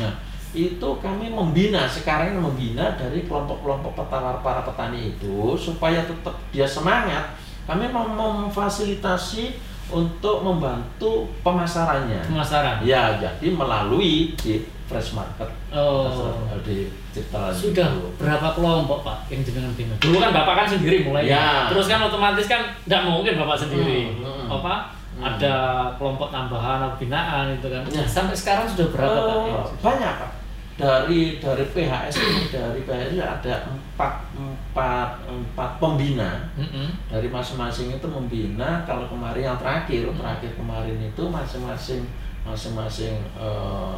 [0.00, 0.16] Nah,
[0.52, 7.34] itu kami membina sekarang membina dari kelompok-kelompok petani para petani itu supaya tetap dia semangat.
[7.64, 9.54] Kami mem- memfasilitasi
[9.88, 12.22] untuk membantu pemasarannya.
[12.24, 17.86] pemasaran Ya, jadi melalui di fresh market oh di Cipta sudah
[18.18, 21.70] berapa kelompok pak yang jenengan bina dulu kan bapak kan sendiri mulai Ya.
[21.70, 24.46] terus kan otomatis kan tidak mungkin bapak sendiri Hmm, hmm.
[24.50, 24.74] apa
[25.14, 25.22] Hmm.
[25.26, 25.54] ada
[25.94, 28.02] kelompok tambahan atau binaan itu kan Ya.
[28.02, 30.30] sampai sekarang sudah berapa pak Eh, banyak pak
[30.74, 36.88] dari dari PHS ini dari PHS ada empat empat empat pembina Mm-mm.
[37.06, 42.02] dari masing-masing itu membina kalau kemarin yang terakhir terakhir kemarin itu masing-masing
[42.42, 43.96] masing-masing eh,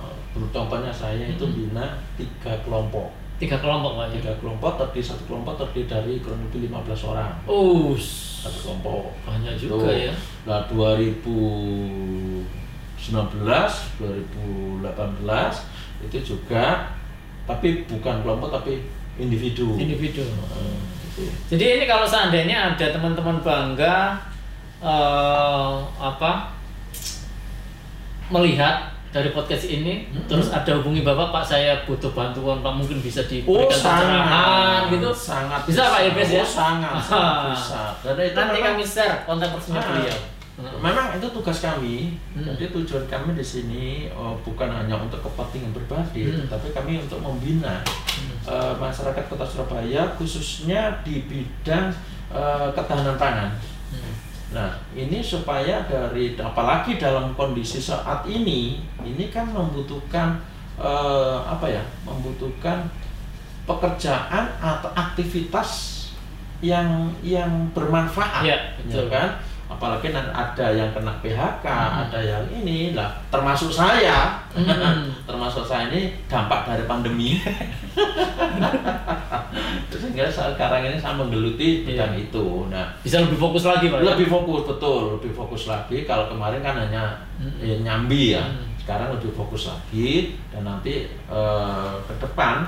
[0.50, 1.54] contohnya saya itu Hmm.
[1.54, 4.14] bina tiga kelompok Tiga kelompok Pak ya.
[4.22, 9.58] tiga kelompok terdiri satu kelompok terdiri dari kurang lebih 15 orang Oh, satu kelompok banyak
[9.58, 9.90] juga Tuh.
[9.90, 10.14] ya.
[10.46, 12.46] Nah 2019,
[13.98, 15.66] 2018
[16.02, 16.90] itu juga
[17.42, 18.86] tapi bukan kelompok tapi
[19.16, 19.74] individu.
[19.74, 20.22] Individu.
[20.22, 21.28] Gitu.
[21.50, 24.16] Jadi ini kalau seandainya ada teman-teman bangga
[24.80, 26.54] eh, apa
[28.30, 30.24] melihat dari podcast ini Mm-mm.
[30.24, 35.10] terus ada hubungi bapak pak saya butuh bantuan pak mungkin bisa Oh diberikan pencerahan gitu
[35.12, 36.40] sangat Bisa, Pak Irbes, ya?
[36.40, 37.82] Oh, sangat, sangat bisa.
[38.00, 39.88] Karena itu nanti memang- kami share kontak personnya Ah.
[39.92, 40.18] beliau
[40.52, 42.20] Memang itu tugas kami.
[42.36, 42.44] Hmm.
[42.44, 46.44] Jadi tujuan kami di sini oh, bukan hanya untuk kepentingan pribadi, Hmm.
[46.44, 47.80] tapi kami untuk membina
[48.44, 51.88] eh, masyarakat Kota Surabaya khususnya di bidang
[52.28, 53.50] eh, ketahanan pangan.
[53.96, 54.12] Hmm.
[54.52, 60.36] Nah, ini supaya dari apalagi dalam kondisi saat ini, ini kan membutuhkan
[60.76, 61.80] eh, apa ya?
[62.04, 62.92] Membutuhkan
[63.64, 65.70] pekerjaan atau aktivitas
[66.60, 69.08] yang yang bermanfaat, Iya, betul.
[69.08, 69.28] ya kan?
[69.72, 72.02] Apalagi nanti ada yang kena PHK, Hmm.
[72.04, 75.08] ada yang ini lah, termasuk saya, Hmm.
[75.28, 77.40] termasuk saya ini dampak dari pandemi.
[79.92, 82.24] Sehingga sekarang ini saya menggeluti bidang Iya.
[82.26, 82.46] itu.
[82.68, 84.12] Nah, bisa lebih fokus lagi pak ya?
[84.12, 87.04] lebih fokus betul lebih fokus lagi kalau kemarin kan hanya
[87.38, 87.56] Mm.
[87.60, 88.66] ya, nyambi ya Mm.
[88.78, 92.66] sekarang lebih fokus lagi dan nanti eh, ke depan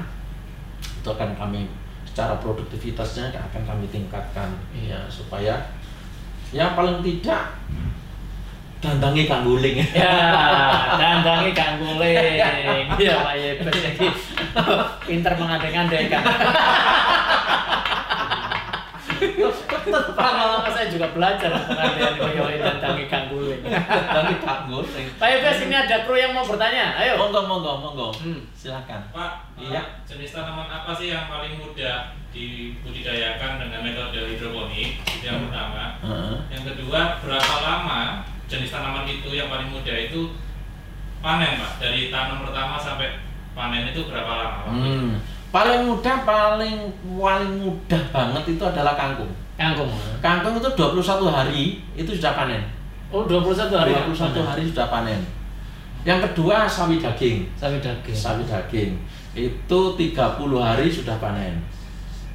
[0.80, 1.66] itu akan kami
[2.06, 4.94] secara produktivitasnya akan kami tingkatkan Iya.
[4.94, 5.54] ya supaya
[6.54, 7.42] yang paling tidak
[8.78, 10.14] dandangi kang guling ya
[10.94, 12.14] dandangi gak guling
[13.00, 13.14] iya.
[13.24, 14.08] Pak Yebes lagi
[15.08, 16.22] pinter mengandeng-andengkan
[20.14, 25.74] lama-lama saya juga belajar pengandian koyoin dandangi gak guling dandangi kang guling Pak Yebes ini
[25.74, 26.98] ada kru yang mau bertanya.
[27.00, 27.16] Ayo.
[27.16, 28.08] Monggo monggo monggo.
[28.12, 28.44] Hmm.
[28.52, 29.00] silakan.
[29.14, 29.80] Pak, Iya.
[30.04, 35.00] jenis tanaman apa sih yang paling mudah dibudidayakan dengan metode hidroponik?
[35.06, 35.46] Itu yang Hmm.
[35.48, 35.84] pertama.
[36.02, 36.34] Heeh.
[36.50, 38.00] Yang kedua, berapa lama
[38.44, 40.34] jenis tanaman itu yang paling mudah itu
[41.22, 41.72] panen, Pak?
[41.80, 43.22] Dari tanam pertama sampai
[43.54, 44.60] panen itu berapa lama?
[44.66, 44.74] itu?
[44.74, 45.10] Hmm.
[45.48, 49.30] Paling mudah, paling paling mudah banget itu adalah kangkung.
[49.54, 49.86] kangkung
[50.18, 52.66] Kangkung itu 21 hari itu sudah panen.
[53.14, 55.22] oh 21 hari 21 hari sudah panen.
[56.02, 57.46] Yang kedua sawi daging.
[57.54, 58.92] sawi daging Sawi daging
[59.32, 61.62] itu 30 hari sudah panen.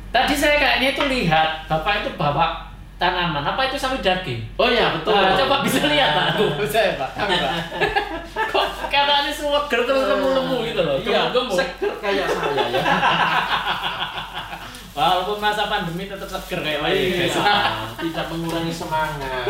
[0.10, 2.70] Tadi saya kayaknya itu lihat bapak itu bawa
[3.00, 5.16] tanaman apa itu sawi daging Oh iya betul.
[5.16, 7.54] Nah, coba bisa lihat pak Tuh, saya pak kami pak
[8.52, 12.82] kok katanya semua ger terus lemu-lemu gitu loh Iya, gemuk seger kayak saya ya.
[15.00, 16.84] walaupun masa pandemi tetap seger kayak.
[16.92, 17.32] Iya,
[18.04, 19.48] tidak mengurangi semangat.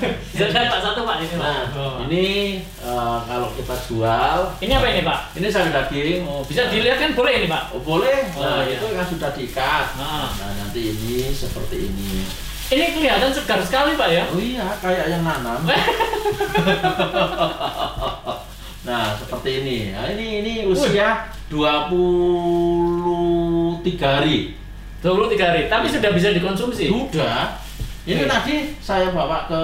[0.00, 2.00] Lihat pak satu pak ini pak Nah, Oh.
[2.02, 2.24] ini
[2.62, 6.20] eh, kalau kita jual, ini apa ini pak ini sawi daging.
[6.22, 8.76] oh, bisa dilihat kan boleh ini pak Oh boleh, Oh, nah iya.
[8.76, 9.86] itu kan sudah diikat.
[9.94, 10.28] Nah.
[10.30, 12.24] Nah nanti ini seperti ini.
[12.70, 15.60] ini kelihatan segar sekali pak ya Oh iya, kayak yang nanam.
[18.80, 19.78] nah seperti ini.
[19.90, 21.76] Nah ini ini usia 23
[24.00, 24.54] hari.
[25.00, 25.08] 23
[25.40, 27.56] hari tapi sudah bisa dikonsumsi Sudah.
[28.10, 28.28] Ini Oke.
[28.28, 29.62] tadi saya bawa ke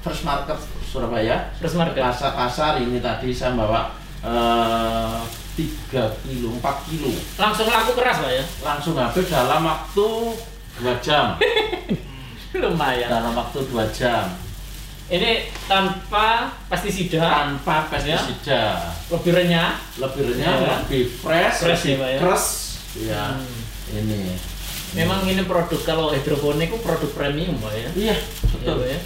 [0.00, 1.50] First Market Surabaya.
[1.58, 3.90] Terus market Pasar pasar ini tadi saya bawa
[4.22, 5.18] eh,
[5.52, 5.90] 3
[6.22, 7.10] kilo, 4 kilo.
[7.34, 10.08] langsung laku keras pak ya Langsung habis dalam waktu
[10.78, 11.34] 2 jam.
[12.54, 14.30] lumayan dalam waktu 2 jam.
[15.08, 18.78] ini tanpa pestisida tanpa pestisida
[19.10, 20.72] lebih renyah lebih renyah Ya.
[20.80, 22.18] lebih fresh, Fresh lebih ya, Pak, ya?
[22.22, 22.44] keras
[22.94, 23.96] ya Hmm.
[23.98, 24.20] ini
[24.92, 28.16] memang ini produk kalau hidroponik itu produk premium pak ya iya
[28.52, 29.00] Betul betul ya.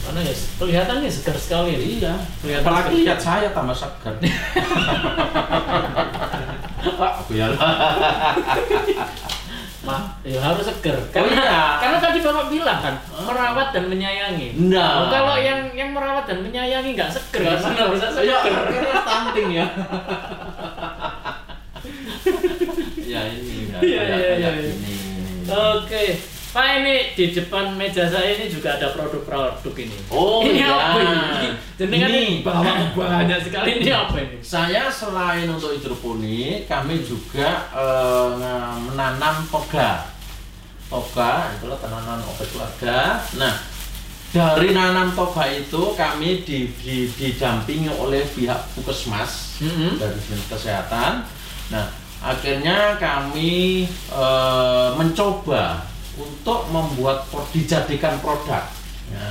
[0.00, 2.00] Karena ya kelihatannya segar sekali nih.
[2.00, 4.16] iya Kelihatan apalagi lihat saya tambah segar
[7.00, 7.46] Pak, ya
[10.24, 10.96] ya harus segar.
[10.96, 11.60] Oh Karena, iya.
[11.80, 14.48] karena tadi bapak bilang kan merawat dan menyayangi.
[14.68, 15.04] Nah.
[15.04, 18.38] Oh, kalau yang yang merawat dan menyayangi nggak segar, Nggak bisa ya
[19.00, 19.66] stunting ya
[23.20, 24.00] ya ini ya, Iya,
[24.36, 24.74] iya, iya.
[25.50, 26.04] Oke,
[26.50, 29.96] Pak ini di depan meja saya ini juga ada produk-produk ini.
[30.08, 30.74] Oh, ini iya.
[30.74, 31.48] apa ini?
[31.78, 32.20] Jenengan Ini.
[32.20, 34.36] ini bawa banyak sekali ini apa ini?
[34.40, 40.10] Saya selain untuk hidroponik, kami juga eh, nge- menanam toga.
[40.86, 43.22] Toga itulah tanaman obat keluarga.
[43.38, 43.54] Nah,
[44.30, 49.98] dari nanam toga itu kami di, di- didampingi oleh pihak puskesmas Mm-mm.
[49.98, 51.22] dari dinas kesehatan.
[51.70, 51.86] Nah,
[52.20, 55.84] akhirnya kami eh, mencoba
[56.20, 58.64] untuk membuat dijadikan produk.
[59.10, 59.26] Ya,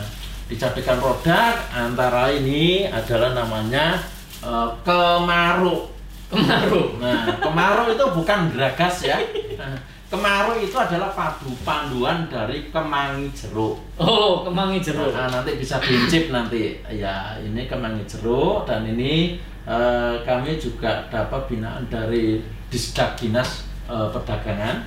[0.49, 4.01] dijadikan produk antara ini adalah namanya
[4.41, 5.93] eh, kemaruk.
[6.29, 7.01] Kemaruk.
[7.01, 9.17] Nah, kemaruk itu bukan geragas ya.
[9.57, 9.77] Nah,
[10.09, 13.77] Kemaruk itu adalah padu panduan dari kemangi jeruk.
[14.01, 15.13] Oh, kemangi jeruk.
[15.13, 16.81] Nah, nanti bisa diincip nanti.
[16.89, 19.37] Ya, ini kemangi jeruk dan ini
[19.69, 24.85] eh, kami juga dapat binaan dari Disdak Dinas eh, Perdagangan.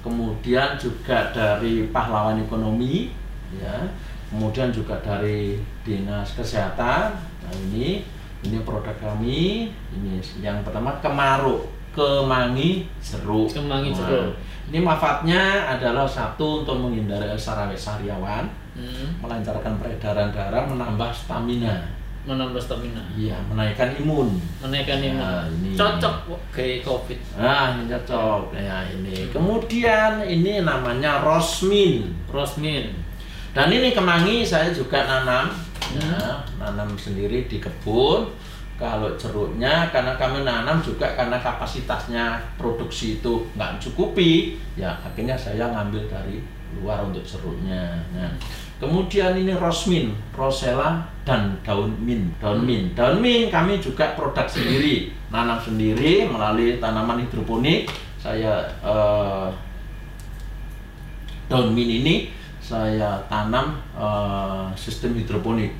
[0.00, 3.10] Kemudian juga dari pahlawan ekonomi,
[3.50, 3.74] ya.
[4.30, 7.10] Kemudian juga dari Dinas Kesehatan.
[7.16, 8.06] Nah, ini
[8.46, 9.66] ini produk kami.
[9.90, 13.50] Ini yang pertama kemaruk, kemangi jeruk.
[13.50, 14.30] Kemangi Nah, jeruk.
[14.70, 19.08] ini manfaatnya adalah satu untuk menghindari sarawe sariawan, Hmm.
[19.24, 21.82] melancarkan peredaran darah, menambah stamina.
[22.26, 22.98] Menambah stamina.
[23.14, 24.34] Iya, menaikkan imun.
[24.58, 25.46] Menaikkan Ya, imun.
[25.62, 25.78] ini.
[25.78, 26.16] Cocok
[26.50, 27.18] kayak covid.
[27.38, 28.50] Nah, ini cocok.
[28.50, 29.30] Ya, ini.
[29.30, 32.10] Kemudian ini namanya rosmin.
[32.26, 32.90] Rosmin.
[33.54, 35.54] Dan ini kemangi saya juga nanam.
[35.86, 36.02] Hmm.
[36.02, 38.26] Ya, nanam sendiri di kebun.
[38.76, 45.72] Kalau jeruknya karena kami nanam juga karena kapasitasnya produksi itu nggak cukupi, ya akhirnya saya
[45.72, 46.44] ngambil dari
[46.76, 47.96] luar untuk jeruknya.
[48.12, 48.28] Nah,
[48.76, 52.92] kemudian ini rosmin, rosella dan daun min, daun min.
[52.92, 57.88] Daun min kami juga produk sendiri, nanam sendiri melalui tanaman hidroponik.
[58.20, 59.48] Saya eh,
[61.46, 62.14] daun min ini
[62.60, 65.72] saya tanam eh, sistem hidroponik.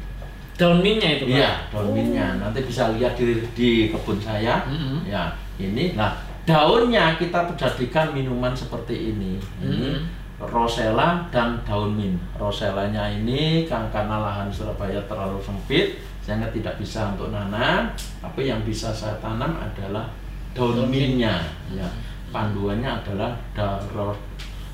[0.57, 1.29] Daun minnya itu.
[1.29, 2.41] Iya, daun minnya.
[2.41, 4.65] Nanti bisa lihat di, di kebun saya.
[4.65, 5.05] Mhm.
[5.05, 5.29] Ya,
[5.61, 5.93] ini.
[5.93, 6.17] Nah,
[6.49, 9.37] daunnya kita jadikan minuman seperti ini.
[9.61, 10.16] Ini Mhm.
[10.39, 12.15] Rosella dan daun min.
[12.37, 17.89] Rosellanya ini kan- karena lahan Surabaya terlalu sempit, sehingga tidak bisa untuk nanam.
[18.21, 20.11] Tapi yang bisa saya tanam adalah
[20.53, 21.17] daun Daun min.
[21.17, 21.41] minnya.
[21.73, 21.89] Ya,
[22.29, 24.19] panduannya adalah da- ro-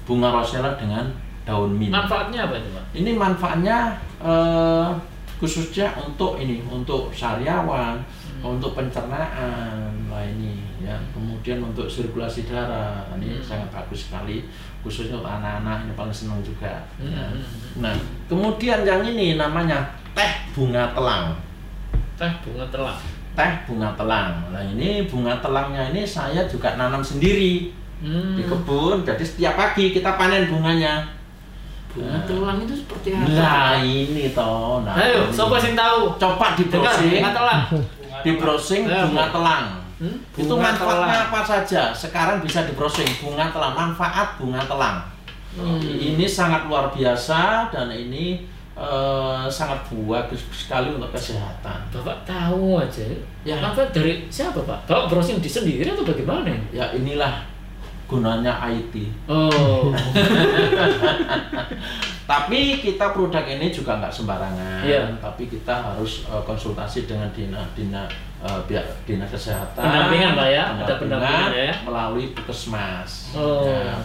[0.02, 1.06] bunga rosella dengan
[1.46, 1.90] daun min.
[1.94, 2.84] Manfaatnya apa itu, Pak?
[2.98, 3.76] Ini manfaatnya
[4.22, 4.88] eh,
[5.38, 7.98] khususnya untuk ini, untuk sariawan,
[8.38, 10.94] untuk pencernaan, lah ini ya.
[11.10, 13.42] Kemudian untuk sirkulasi darah, ini Hmm.
[13.42, 14.46] sangat bagus sekali,
[14.82, 16.66] khususnya untuk anak-anak ini paling senang juga.
[16.98, 17.22] ya.
[17.30, 17.38] Hmm.
[17.78, 17.94] Nah,
[18.26, 19.78] kemudian yang ini namanya
[20.12, 21.38] teh bunga telang.
[22.14, 22.98] Teh bunga telang.
[23.32, 24.30] Teh bunga telang.
[24.50, 27.70] Nah, ini bunga telangnya ini saya juga nanam sendiri
[28.02, 28.34] Hmm.
[28.34, 29.06] di kebun.
[29.06, 31.06] Jadi setiap pagi kita panen bunganya.
[31.88, 32.24] Bunga Nah.
[32.24, 33.30] telang itu seperti apa?
[33.30, 34.82] Nah, ini toh.
[34.82, 36.10] Nah, Ayo, siapa sih tahu?
[36.16, 37.62] coba di browsing bunga telang.
[38.22, 39.34] di browsing bunga Bu.
[39.34, 39.66] telang
[40.02, 40.18] Hmm?
[40.34, 41.30] itu manfaatnya telang.
[41.30, 44.98] apa saja sekarang bisa di browsing bunga telang manfaat bunga telang
[45.52, 45.76] Hmm.
[45.84, 48.40] ini sangat luar biasa dan ini
[48.72, 53.04] eh, sangat bagus sekali untuk kesehatan Bapak tahu aja.
[53.44, 53.60] Ya.
[53.60, 54.88] Manfaat dari siapa, Pak?
[54.88, 56.56] Bapak browsing di sendiri atau bagaimana?
[56.72, 57.44] ya inilah
[58.08, 59.92] gunanya IT Oh.
[62.22, 65.18] tapi kita produk ini juga nggak sembarangan Iya.
[65.18, 68.06] tapi kita harus eh, konsultasi dengan dina dina
[68.40, 70.64] eh, pihak dinas kesehatan Pendampingan, Pak, ya?
[70.80, 71.72] Ada pendampingan, ya?
[71.82, 73.66] melalui puskesmas Oh.
[73.66, 73.96] Ya,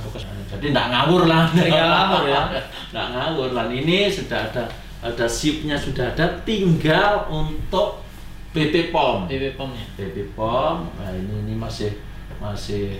[0.53, 2.41] jadi nggak ngawur lah Tinggal ngawur, ya?
[2.91, 4.63] nggak ngawur lah ini sudah ada
[4.97, 8.01] ada sipnya sudah ada tinggal untuk
[8.49, 9.85] BP POM BB POM-nya.
[9.93, 11.93] BP POM nah ini ini masih
[12.41, 12.97] masih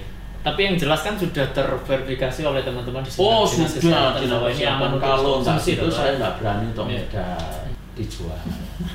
[0.48, 4.92] Tapi yang jelas kan sudah terverifikasi oleh teman-teman di Oh Dinas sudah, bahwa ini aman
[4.96, 7.04] Kalau nggak itu saya nggak berani untuk Iya.
[7.04, 8.40] ngedar dijual.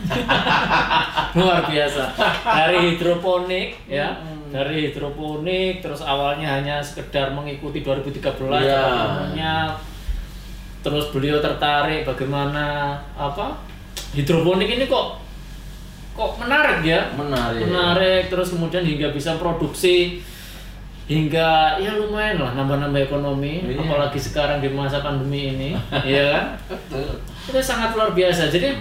[1.36, 2.02] luar biasa
[2.46, 4.48] dari hidroponik ya Hmm.
[4.48, 8.82] dari hidroponik terus awalnya hanya sekedar mengikuti 2013 Iya.
[8.86, 9.54] namanya
[10.80, 13.58] terus beliau tertarik bagaimana apa
[14.12, 15.18] hidroponik ini kok
[16.12, 17.64] kok menarik ya Menarik.
[17.66, 20.20] menarik terus kemudian hingga bisa produksi
[21.12, 23.80] hingga ya lumayan lah nambah-nambah ekonomi Iya.
[23.80, 25.70] apalagi sekarang di masa pandemi ini
[26.08, 26.44] ya kan
[27.42, 28.48] itu sangat luar biasa.
[28.48, 28.78] Jadi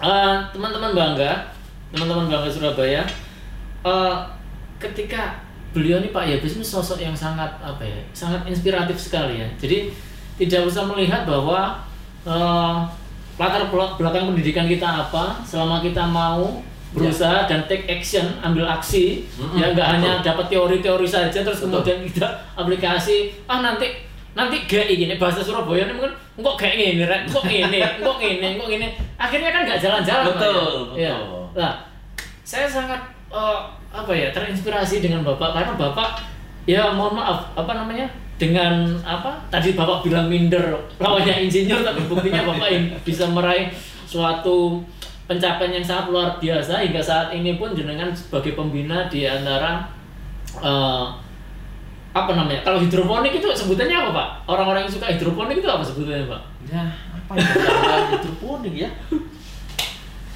[0.00, 1.52] eh, teman-teman bangga,
[1.90, 3.04] teman-teman bangga Surabaya,
[3.82, 4.14] eh,
[4.78, 5.38] ketika
[5.70, 9.48] beliau ini Pak Yabes ini sosok yang sangat apa ya, sangat inspiratif sekali ya.
[9.56, 9.92] Jadi
[10.36, 11.76] tidak usah melihat bahwa
[12.24, 12.76] eh,
[13.34, 16.62] latar bel- belakang pendidikan kita apa, selama kita mau
[16.94, 21.82] berusaha dan take action, ambil aksi, Mm-mm, ya nggak hanya dapat teori-teori saja terus Betul.
[21.82, 26.10] kemudian kita aplikasi, ah nanti nanti gak gini bahasa Surabaya ini mungkin
[26.42, 30.74] kok kayak gini rek kok gini kok gini kok gini akhirnya kan nggak jalan-jalan Betul,
[30.98, 31.06] ya.
[31.06, 31.14] Ya.
[31.22, 31.44] betul.
[31.54, 31.72] nah
[32.42, 33.58] saya sangat eh,
[33.94, 36.18] apa ya terinspirasi dengan bapak karena bapak
[36.66, 42.42] ya mohon maaf apa namanya dengan apa tadi bapak bilang minder lawannya insinyur tapi buktinya
[42.42, 42.74] bapak
[43.06, 43.70] bisa meraih
[44.10, 44.82] suatu
[45.24, 49.88] pencapaian yang sangat luar biasa hingga saat ini pun jenengan sebagai pembina di antara
[50.60, 51.04] eh,
[52.14, 56.30] apa namanya kalau hidroponik itu sebutannya apa pak orang-orang yang suka hidroponik itu apa sebutannya
[56.30, 57.44] pak Ya, apa ya?
[57.60, 58.90] Cara hidroponik ya.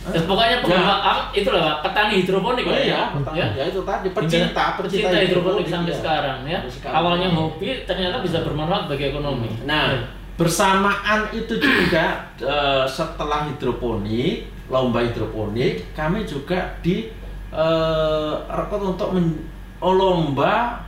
[0.09, 3.45] Ya, pokoknya pengembang ah, itu lah Pak, petani hidroponik Oh iya, ya.
[3.53, 5.99] ya itu tadi pecinta, pecinta hidroponik sampai iya.
[6.01, 6.59] sekarang ya.
[6.64, 6.97] Sekarang.
[6.97, 9.53] Awalnya hobi ternyata bisa bermanfaat bagi ekonomi.
[9.68, 10.09] Nah,
[10.41, 17.09] bersamaan itu juga eh, setelah hidroponik, lomba hidroponik, kami juga di
[17.49, 19.41] eh, rekrut untuk men-
[19.81, 20.85] oh, lomba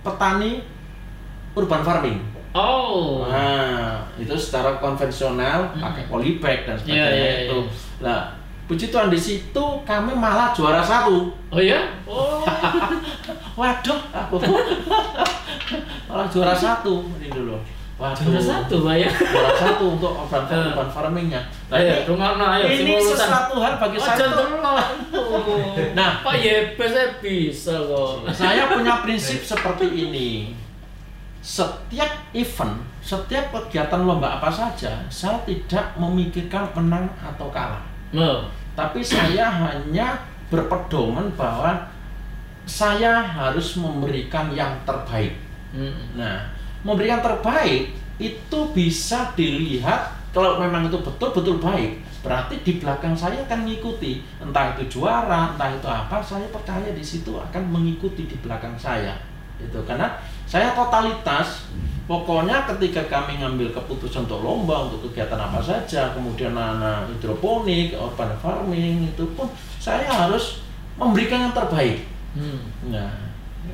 [0.00, 0.62] petani
[1.52, 2.18] urban farming.
[2.52, 3.24] Oh.
[3.26, 7.58] Nah, itu secara konvensional pakai polybag dan sebagainya Iya, iya, itu.
[7.58, 7.72] iya.
[8.04, 8.20] Nah,
[8.68, 11.32] puji Tuhan di situ kami malah juara satu.
[11.48, 11.80] Oh ya?
[12.04, 12.44] Oh.
[13.58, 14.36] Waduh, aku
[16.08, 17.56] malah juara satu ini dulu.
[18.02, 18.26] Waduh.
[18.26, 19.10] Juara satu Pak ya.
[19.14, 20.74] Juara satu untuk urban, Eh.
[20.74, 21.40] urban farmingnya.
[21.70, 24.26] Ayo, rumah ayo ini sesuatu hal bagi Oh, saya.
[25.98, 28.26] Nah, Pak Yebe saya bisa kok.
[28.34, 30.50] saya punya prinsip seperti ini.
[31.38, 37.82] Setiap event, setiap kegiatan lomba apa saja, saya tidak memikirkan menang atau kalah.
[38.10, 38.46] No.
[38.74, 40.18] Tapi saya hanya
[40.50, 41.74] berpedoman bahwa
[42.62, 45.34] saya harus memberikan yang terbaik.
[45.74, 46.14] Hmm.
[46.14, 46.46] Nah,
[46.82, 52.00] memberikan terbaik itu bisa dilihat kalau memang itu betul-betul baik.
[52.22, 57.02] Berarti di belakang saya akan mengikuti, entah itu juara, entah itu apa, saya percaya di
[57.02, 59.18] situ akan mengikuti di belakang saya.
[59.58, 61.68] Itu karena saya totalitas.
[62.02, 68.34] Pokoknya ketika kami ngambil keputusan untuk lomba, untuk kegiatan apa saja, kemudian anak hidroponik, urban
[68.42, 69.46] farming itu pun
[69.78, 70.66] saya harus
[70.98, 72.02] memberikan yang terbaik.
[72.34, 72.58] Hmm.
[72.90, 73.06] Nah,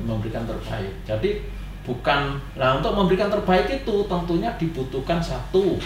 [0.05, 0.93] memberikan terbaik.
[1.09, 1.41] Jadi
[1.89, 5.81] bukan nah untuk memberikan terbaik itu tentunya dibutuhkan satu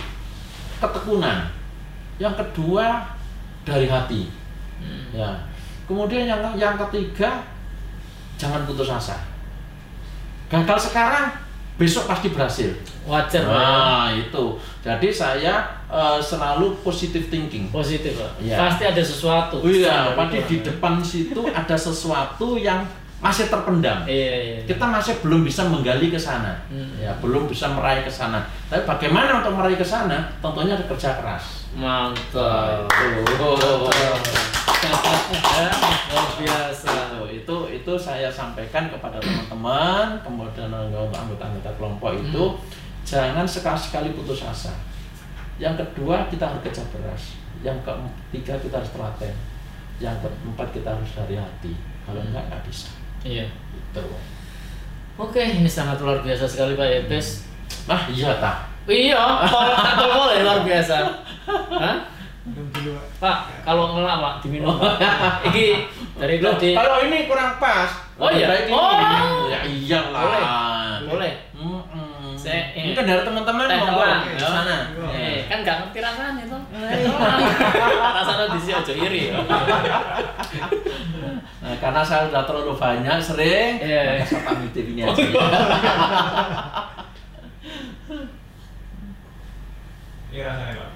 [0.84, 1.48] ketekunan.
[2.20, 3.08] Yang kedua
[3.64, 4.28] dari hati.
[4.84, 5.08] Hmm.
[5.16, 5.32] Ya.
[5.88, 7.48] Kemudian yang yang ketiga
[8.36, 9.16] jangan putus asa.
[10.52, 11.32] Gagal sekarang
[11.80, 12.70] besok pasti berhasil.
[13.08, 13.44] Wajar.
[13.44, 14.60] Nah, itu.
[14.84, 17.72] Jadi saya eh, selalu positive thinking.
[17.72, 18.16] Positif.
[18.40, 18.60] Iya.
[18.60, 19.64] Pasti ada sesuatu.
[19.64, 22.84] Iya, pasti di depan situ ada sesuatu yang
[23.24, 24.04] masih terpendam.
[24.04, 24.60] Iya iya.
[24.68, 26.92] kita masih belum bisa menggali ke sana Hmm.
[27.00, 31.16] ya belum bisa meraih ke sana tapi bagaimana untuk meraih ke sana tentunya ada kerja
[31.24, 32.86] keras Mantap.
[33.42, 33.90] Oh.
[36.14, 36.94] Luar biasa.
[37.26, 42.44] Itu, itu itu saya sampaikan kepada teman-teman kemudian anggota-anggota kelompok itu
[43.04, 44.72] jangan sekali-sekali putus asa
[45.60, 49.36] yang kedua kita harus kerja keras yang ketiga kita harus telaten
[50.00, 51.74] yang keempat kita harus dari hati
[52.08, 52.88] kalau enggak nggak bisa
[53.24, 53.46] Iya.
[53.48, 54.04] itu
[55.14, 57.48] Oke, ini sangat luar biasa sekali Pak Yebes.
[57.88, 59.16] ah iya tak Iya,
[59.48, 60.96] kalau boleh luar biasa.
[61.48, 61.98] Hah?
[63.24, 64.76] Pak, kalau ngelak Pak diminum.
[65.48, 65.68] Iki
[66.20, 66.76] dari tadi.
[66.76, 67.88] kalau ini kurang pas.
[68.20, 68.52] Oh, iya?
[68.68, 69.48] Oh.
[69.48, 70.20] Ya iyalah.
[70.28, 70.44] Boleh.
[71.08, 71.34] Boleh.
[71.56, 71.73] Mm-mm.
[72.44, 74.44] Saya- ini kan dari teman-teman elang, ke ya.
[74.44, 74.78] sana.
[75.10, 76.62] Eh, kan gak ngerti rasanya tuh.
[76.70, 77.08] Iya.
[78.14, 79.24] Rasanya di sini aja iri.
[81.64, 84.20] Nah, karena saya sudah terlalu banyak sering, Iya.
[84.20, 85.24] maka saya pamit ini Oh, aja.
[85.24, 85.40] iya.
[90.34, 90.92] Iya rasanya Pak.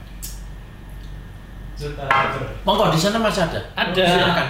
[2.66, 3.62] Monggo di sana masih ada.
[3.78, 4.02] Ada.
[4.04, 4.46] Silakan.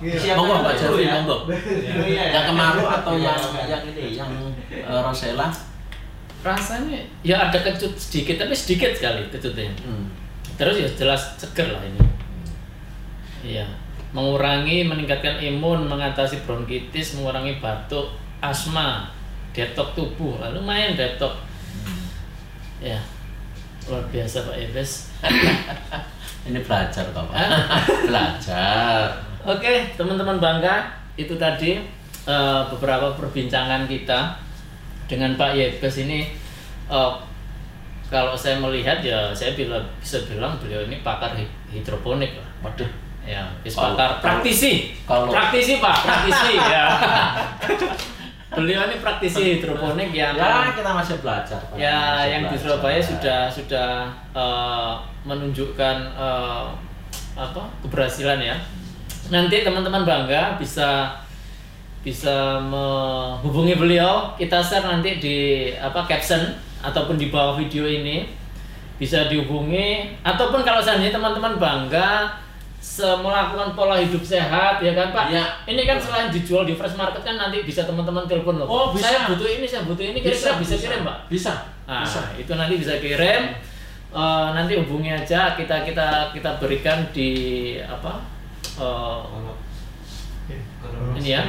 [0.00, 0.32] Iya.
[0.32, 1.36] Monggo Mbak Jafri, monggo.
[2.10, 2.24] Iya.
[2.32, 3.36] Yang kemaru atau yang
[3.68, 4.30] yang ini, yang
[4.72, 5.52] eh, Rosella?
[6.40, 9.68] Rasanya ya ada kecut sedikit, tapi sedikit sekali kecutnya.
[9.84, 10.08] Hmm.
[10.56, 12.00] Terus ya jelas seger lah ini.
[13.44, 13.66] Iya.
[14.10, 18.10] Mengurangi, meningkatkan imun, mengatasi bronkitis, mengurangi batuk,
[18.42, 19.08] asma,
[19.52, 20.40] detok tubuh.
[20.40, 21.36] Lalu main detok.
[22.80, 22.98] Ya.
[23.88, 25.12] Luar biasa Pak Ebes.
[26.48, 27.36] Ini belajar toh, Pak.
[28.08, 29.12] Belajar.
[29.44, 31.80] Oke, teman-teman bangga, itu tadi
[32.24, 34.49] eh, beberapa perbincangan kita
[35.10, 36.30] dengan Pak Yebes ini.
[36.86, 37.12] eh,
[38.06, 42.48] kalau saya melihat ya, saya bila, bisa bilang beliau ini pakar hi- hidroponik lah.
[42.62, 42.90] Waduh.
[43.22, 44.94] Ya, bis Kalau- pakar praktisi.
[45.04, 46.86] kalau- praktisi Pak, praktisi ya.
[48.50, 51.60] beliau ini praktisi hidroponik yang Ya, kita masih belajar.
[51.62, 51.78] Pak.
[51.78, 52.62] ya Masih yang di belajar.
[52.66, 53.90] Surabaya sudah sudah
[54.34, 54.92] eh,
[55.22, 56.66] menunjukkan eh,
[57.38, 58.56] apa keberhasilan ya
[59.30, 61.14] nanti teman-teman bangga bisa
[62.00, 65.36] bisa menghubungi beliau kita share nanti di
[65.76, 66.40] apa caption
[66.80, 68.24] ataupun di bawah video ini
[68.96, 72.32] bisa dihubungi ataupun kalau seandainya teman-teman bangga
[73.00, 75.44] melakukan pola hidup sehat ya kan Pak Iya.
[75.68, 79.08] ini kan selain dijual di fresh market kan nanti bisa teman-teman telepon loh Oh, bisa.
[79.12, 81.52] saya butuh ini saya butuh ini kira-kira bisa, kirim Pak Bisa.
[81.84, 82.20] Nah, bisa.
[82.40, 83.52] itu nanti bisa kirim.
[84.10, 87.30] Eh, nanti hubungi aja kita kita kita berikan di
[87.84, 88.20] apa?
[90.84, 91.42] Eh, ini ya.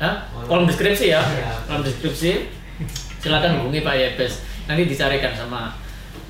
[0.00, 0.14] Hah?
[0.48, 1.20] Kolom deskripsi ya.
[1.68, 2.48] Kolom deskripsi.
[3.20, 4.40] Silakan hubungi Pak Yebes.
[4.64, 5.76] Nanti dicarikan sama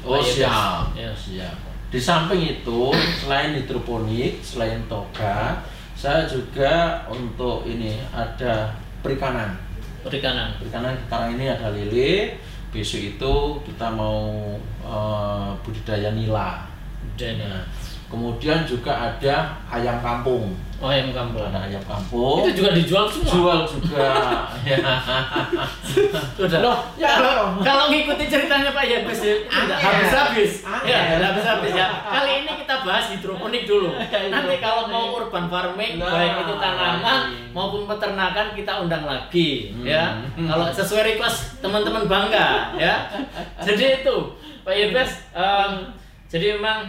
[0.02, 0.34] Oh Pak Yebes.
[0.42, 0.84] siap.
[0.98, 1.10] Ya.
[1.14, 1.56] Siap.
[1.90, 5.58] Di samping itu, selain hidroponik, selain toga,
[5.98, 8.70] saya juga untuk ini ada
[9.02, 9.58] perikanan.
[10.06, 10.54] Perikanan.
[10.62, 12.38] Perikanan sekarang ini ada lele,
[12.70, 13.34] besok itu
[13.66, 14.54] kita mau
[14.86, 16.64] eh, budidaya nila.
[17.18, 17.66] Dan Nah,
[18.08, 20.56] kemudian juga ada ayam kampung.
[20.80, 21.44] Oh ayam kampung.
[21.44, 22.40] Ada ayam kampung.
[22.42, 23.28] Itu juga dijual semua.
[23.30, 24.08] Jual juga.
[24.68, 24.76] ya.
[26.36, 26.60] Sudah.
[26.60, 29.36] Loh, ya, kalau, kalau ngikuti ceritanya Pak Yabes ya,
[29.76, 30.52] habis-habis.
[30.82, 31.86] Ya, tidak habis-habis ya.
[32.02, 33.92] Kali ini kita bahas hidroponik dulu.
[34.32, 37.20] Nanti kalau mau urban farming, Nah, baik itu tanaman
[37.52, 39.84] maupun peternakan kita undang lagi Hmm.
[39.84, 40.04] ya.
[40.36, 43.10] Kalau sesuai request teman-teman bangga ya.
[43.60, 44.16] Jadi itu
[44.62, 45.72] Pak Yabes em,
[46.26, 46.88] jadi memang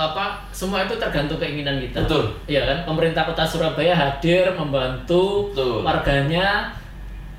[0.00, 2.00] apa semua itu tergantung keinginan kita.
[2.08, 2.32] Betul.
[2.48, 2.78] Iya kan?
[2.88, 5.84] Pemerintah Kota Surabaya hadir membantu Betul.
[5.84, 6.72] warganya.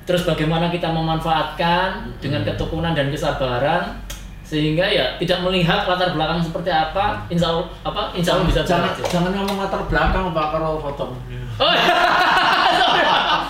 [0.06, 4.02] Terus bagaimana kita memanfaatkan dengan ketekunan dan kesabaran
[4.52, 8.92] sehingga ya tidak melihat latar belakang seperti apa, insya Allah apa insya Allah bisa jangan
[9.08, 11.16] jangan ngomong latar belakang Pak kalau foto.
[11.56, 11.72] Oh,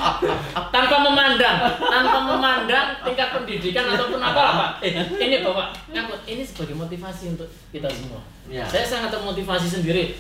[0.70, 4.72] tanpa memandang, tanpa memandang tingkat pendidikan ataupun apa Pak.
[4.86, 8.22] Eh, ini Bapak, ngaku, ini sebagai motivasi untuk kita semua.
[8.46, 8.64] Ya.
[8.66, 10.16] Saya sangat termotivasi sendiri.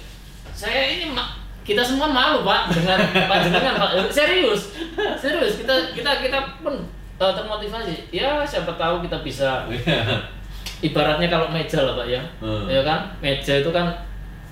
[0.51, 1.13] Saya ini
[1.61, 2.97] kita semua malu Pak dengan
[3.29, 3.91] Pak jenengan Pak.
[4.09, 4.73] Serius,
[5.21, 6.73] serius kita kita kita pun
[7.21, 8.09] eh, termotivasi.
[8.09, 9.69] Ya siapa tahu kita bisa
[10.87, 12.21] ibaratnya kalau meja lah Pak ya.
[12.41, 12.65] Hmm.
[12.65, 13.13] Ya kan?
[13.21, 13.93] Meja itu kan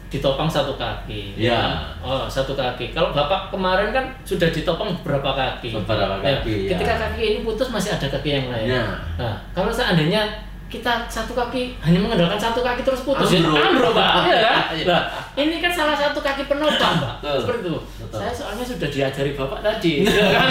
[0.09, 1.37] ditopang satu kaki.
[1.37, 1.53] Ya.
[1.53, 1.71] kan?
[2.01, 2.89] Oh, satu kaki.
[2.89, 5.69] Kalau Bapak kemarin kan sudah ditopang beberapa kaki.
[5.77, 6.69] Beberapa Ya, kaki, ya.
[6.73, 8.73] Ketika kaki ini putus masih ada kaki yang lain.
[8.73, 8.85] Ya.
[9.15, 10.25] Nah, kalau seandainya
[10.65, 13.57] kita satu kaki hanya mengandalkan satu kaki terus putus Ambruk.
[13.57, 14.09] ya ambruk Pak.
[14.29, 14.57] Iya kan?
[14.73, 14.85] Iya.
[14.85, 15.01] Nah,
[15.37, 17.13] ini kan salah satu kaki penopang, Pak.
[17.21, 17.37] Betul.
[17.41, 17.73] Seperti itu.
[18.01, 18.17] Betul.
[18.21, 19.93] Saya soalnya sudah diajari Bapak tadi.
[20.09, 20.49] ya kan?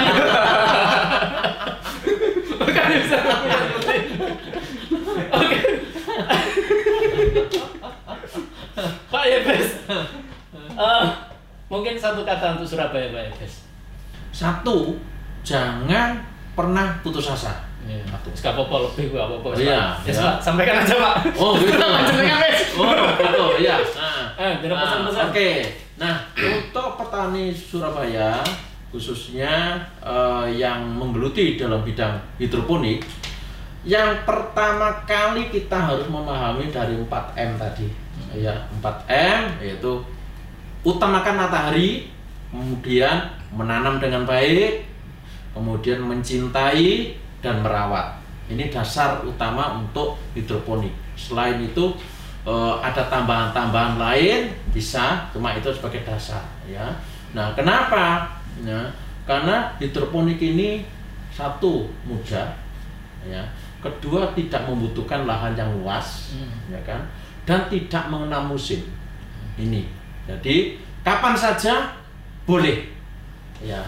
[2.88, 4.26] Bisa lakukan seperti itu.
[5.28, 5.58] Oke.
[9.08, 9.68] Pak Yebes.
[10.78, 11.04] Eh,
[11.66, 13.54] mungkin satu kata untuk Surabaya Pak Yebes.
[14.30, 15.00] Satu,
[15.40, 16.20] jangan
[16.52, 17.54] pernah putus asa.
[17.88, 18.04] Iya.
[18.36, 19.48] Gak apa-apa lebih gak apa-apa.
[19.56, 20.36] Iya, Ya, iya.
[20.36, 21.14] Sampaikan aja Pak.
[21.40, 21.72] Oh, gitu.
[22.12, 22.60] Jenengan wes.
[22.76, 23.76] Oh, gitu, ya.
[23.96, 24.16] Nah.
[24.38, 25.24] Eh, Nah, pesan-pesan.
[25.34, 25.50] Oke.
[25.98, 28.38] Nah, untuk petani Surabaya
[28.88, 33.02] khususnya eh, yang menggeluti dalam bidang hidroponik,
[33.82, 37.86] yang pertama kali kita harus memahami dari 4M tadi.
[38.36, 38.54] Ya,
[38.84, 40.04] 4M yaitu
[40.84, 42.12] utamakan matahari,
[42.52, 44.84] kemudian menanam dengan baik,
[45.56, 48.20] kemudian mencintai dan merawat.
[48.48, 50.92] Ini dasar utama untuk hidroponik.
[51.16, 51.92] Selain itu
[52.48, 56.84] eh, ada tambahan-tambahan lain bisa, cuma itu sebagai dasar ya.
[57.36, 58.28] Nah, kenapa?
[58.64, 58.88] Ya,
[59.28, 60.84] karena hidroponik ini
[61.32, 62.48] satu mudah
[63.24, 63.44] ya.
[63.78, 66.74] Kedua tidak membutuhkan lahan yang luas Hmm.
[66.74, 66.98] ya kan
[67.48, 68.84] dan tidak mengenal musim.
[69.56, 69.88] Ini.
[70.28, 71.96] Jadi kapan saja
[72.44, 72.84] boleh.
[73.64, 73.80] Ya.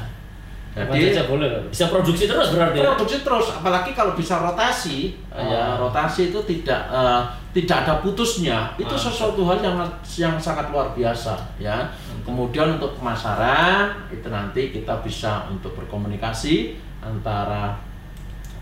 [0.70, 2.94] Kapan Jadi saja boleh bisa produksi terus berarti ya?
[2.94, 5.90] produksi terus apalagi kalau bisa rotasi ya Oh.
[5.90, 9.02] rotasi itu tidak eh, tidak ada putusnya itu Ah.
[9.02, 9.74] sesuatu hal yang
[10.06, 11.90] yang sangat luar biasa ya
[12.22, 17.74] kemudian untuk pemasaran itu nanti kita bisa untuk berkomunikasi antara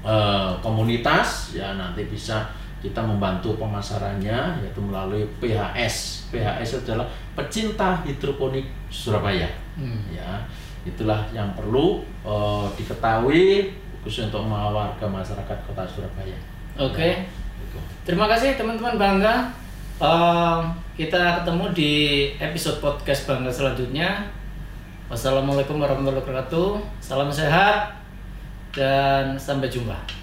[0.00, 2.48] eh, komunitas ya nanti bisa
[2.78, 9.48] kita membantu pemasarannya yaitu melalui PHS PHS adalah pecinta hidroponik Surabaya
[9.78, 10.02] Hmm.
[10.10, 10.42] ya
[10.82, 13.70] itulah yang perlu eh, diketahui
[14.02, 16.34] khususnya untuk warga masyarakat kota Surabaya
[16.78, 17.26] Oke.
[17.58, 17.78] Gitu.
[18.06, 19.50] Terima kasih teman-teman Bangga.
[19.98, 20.60] Em,
[20.94, 21.92] kita ketemu di
[22.38, 24.30] episode podcast Bangga selanjutnya.
[25.10, 26.78] Wassalamualaikum warahmatullahi wabarakatuh.
[27.02, 27.98] Salam sehat
[28.70, 30.17] dan sampai jumpa.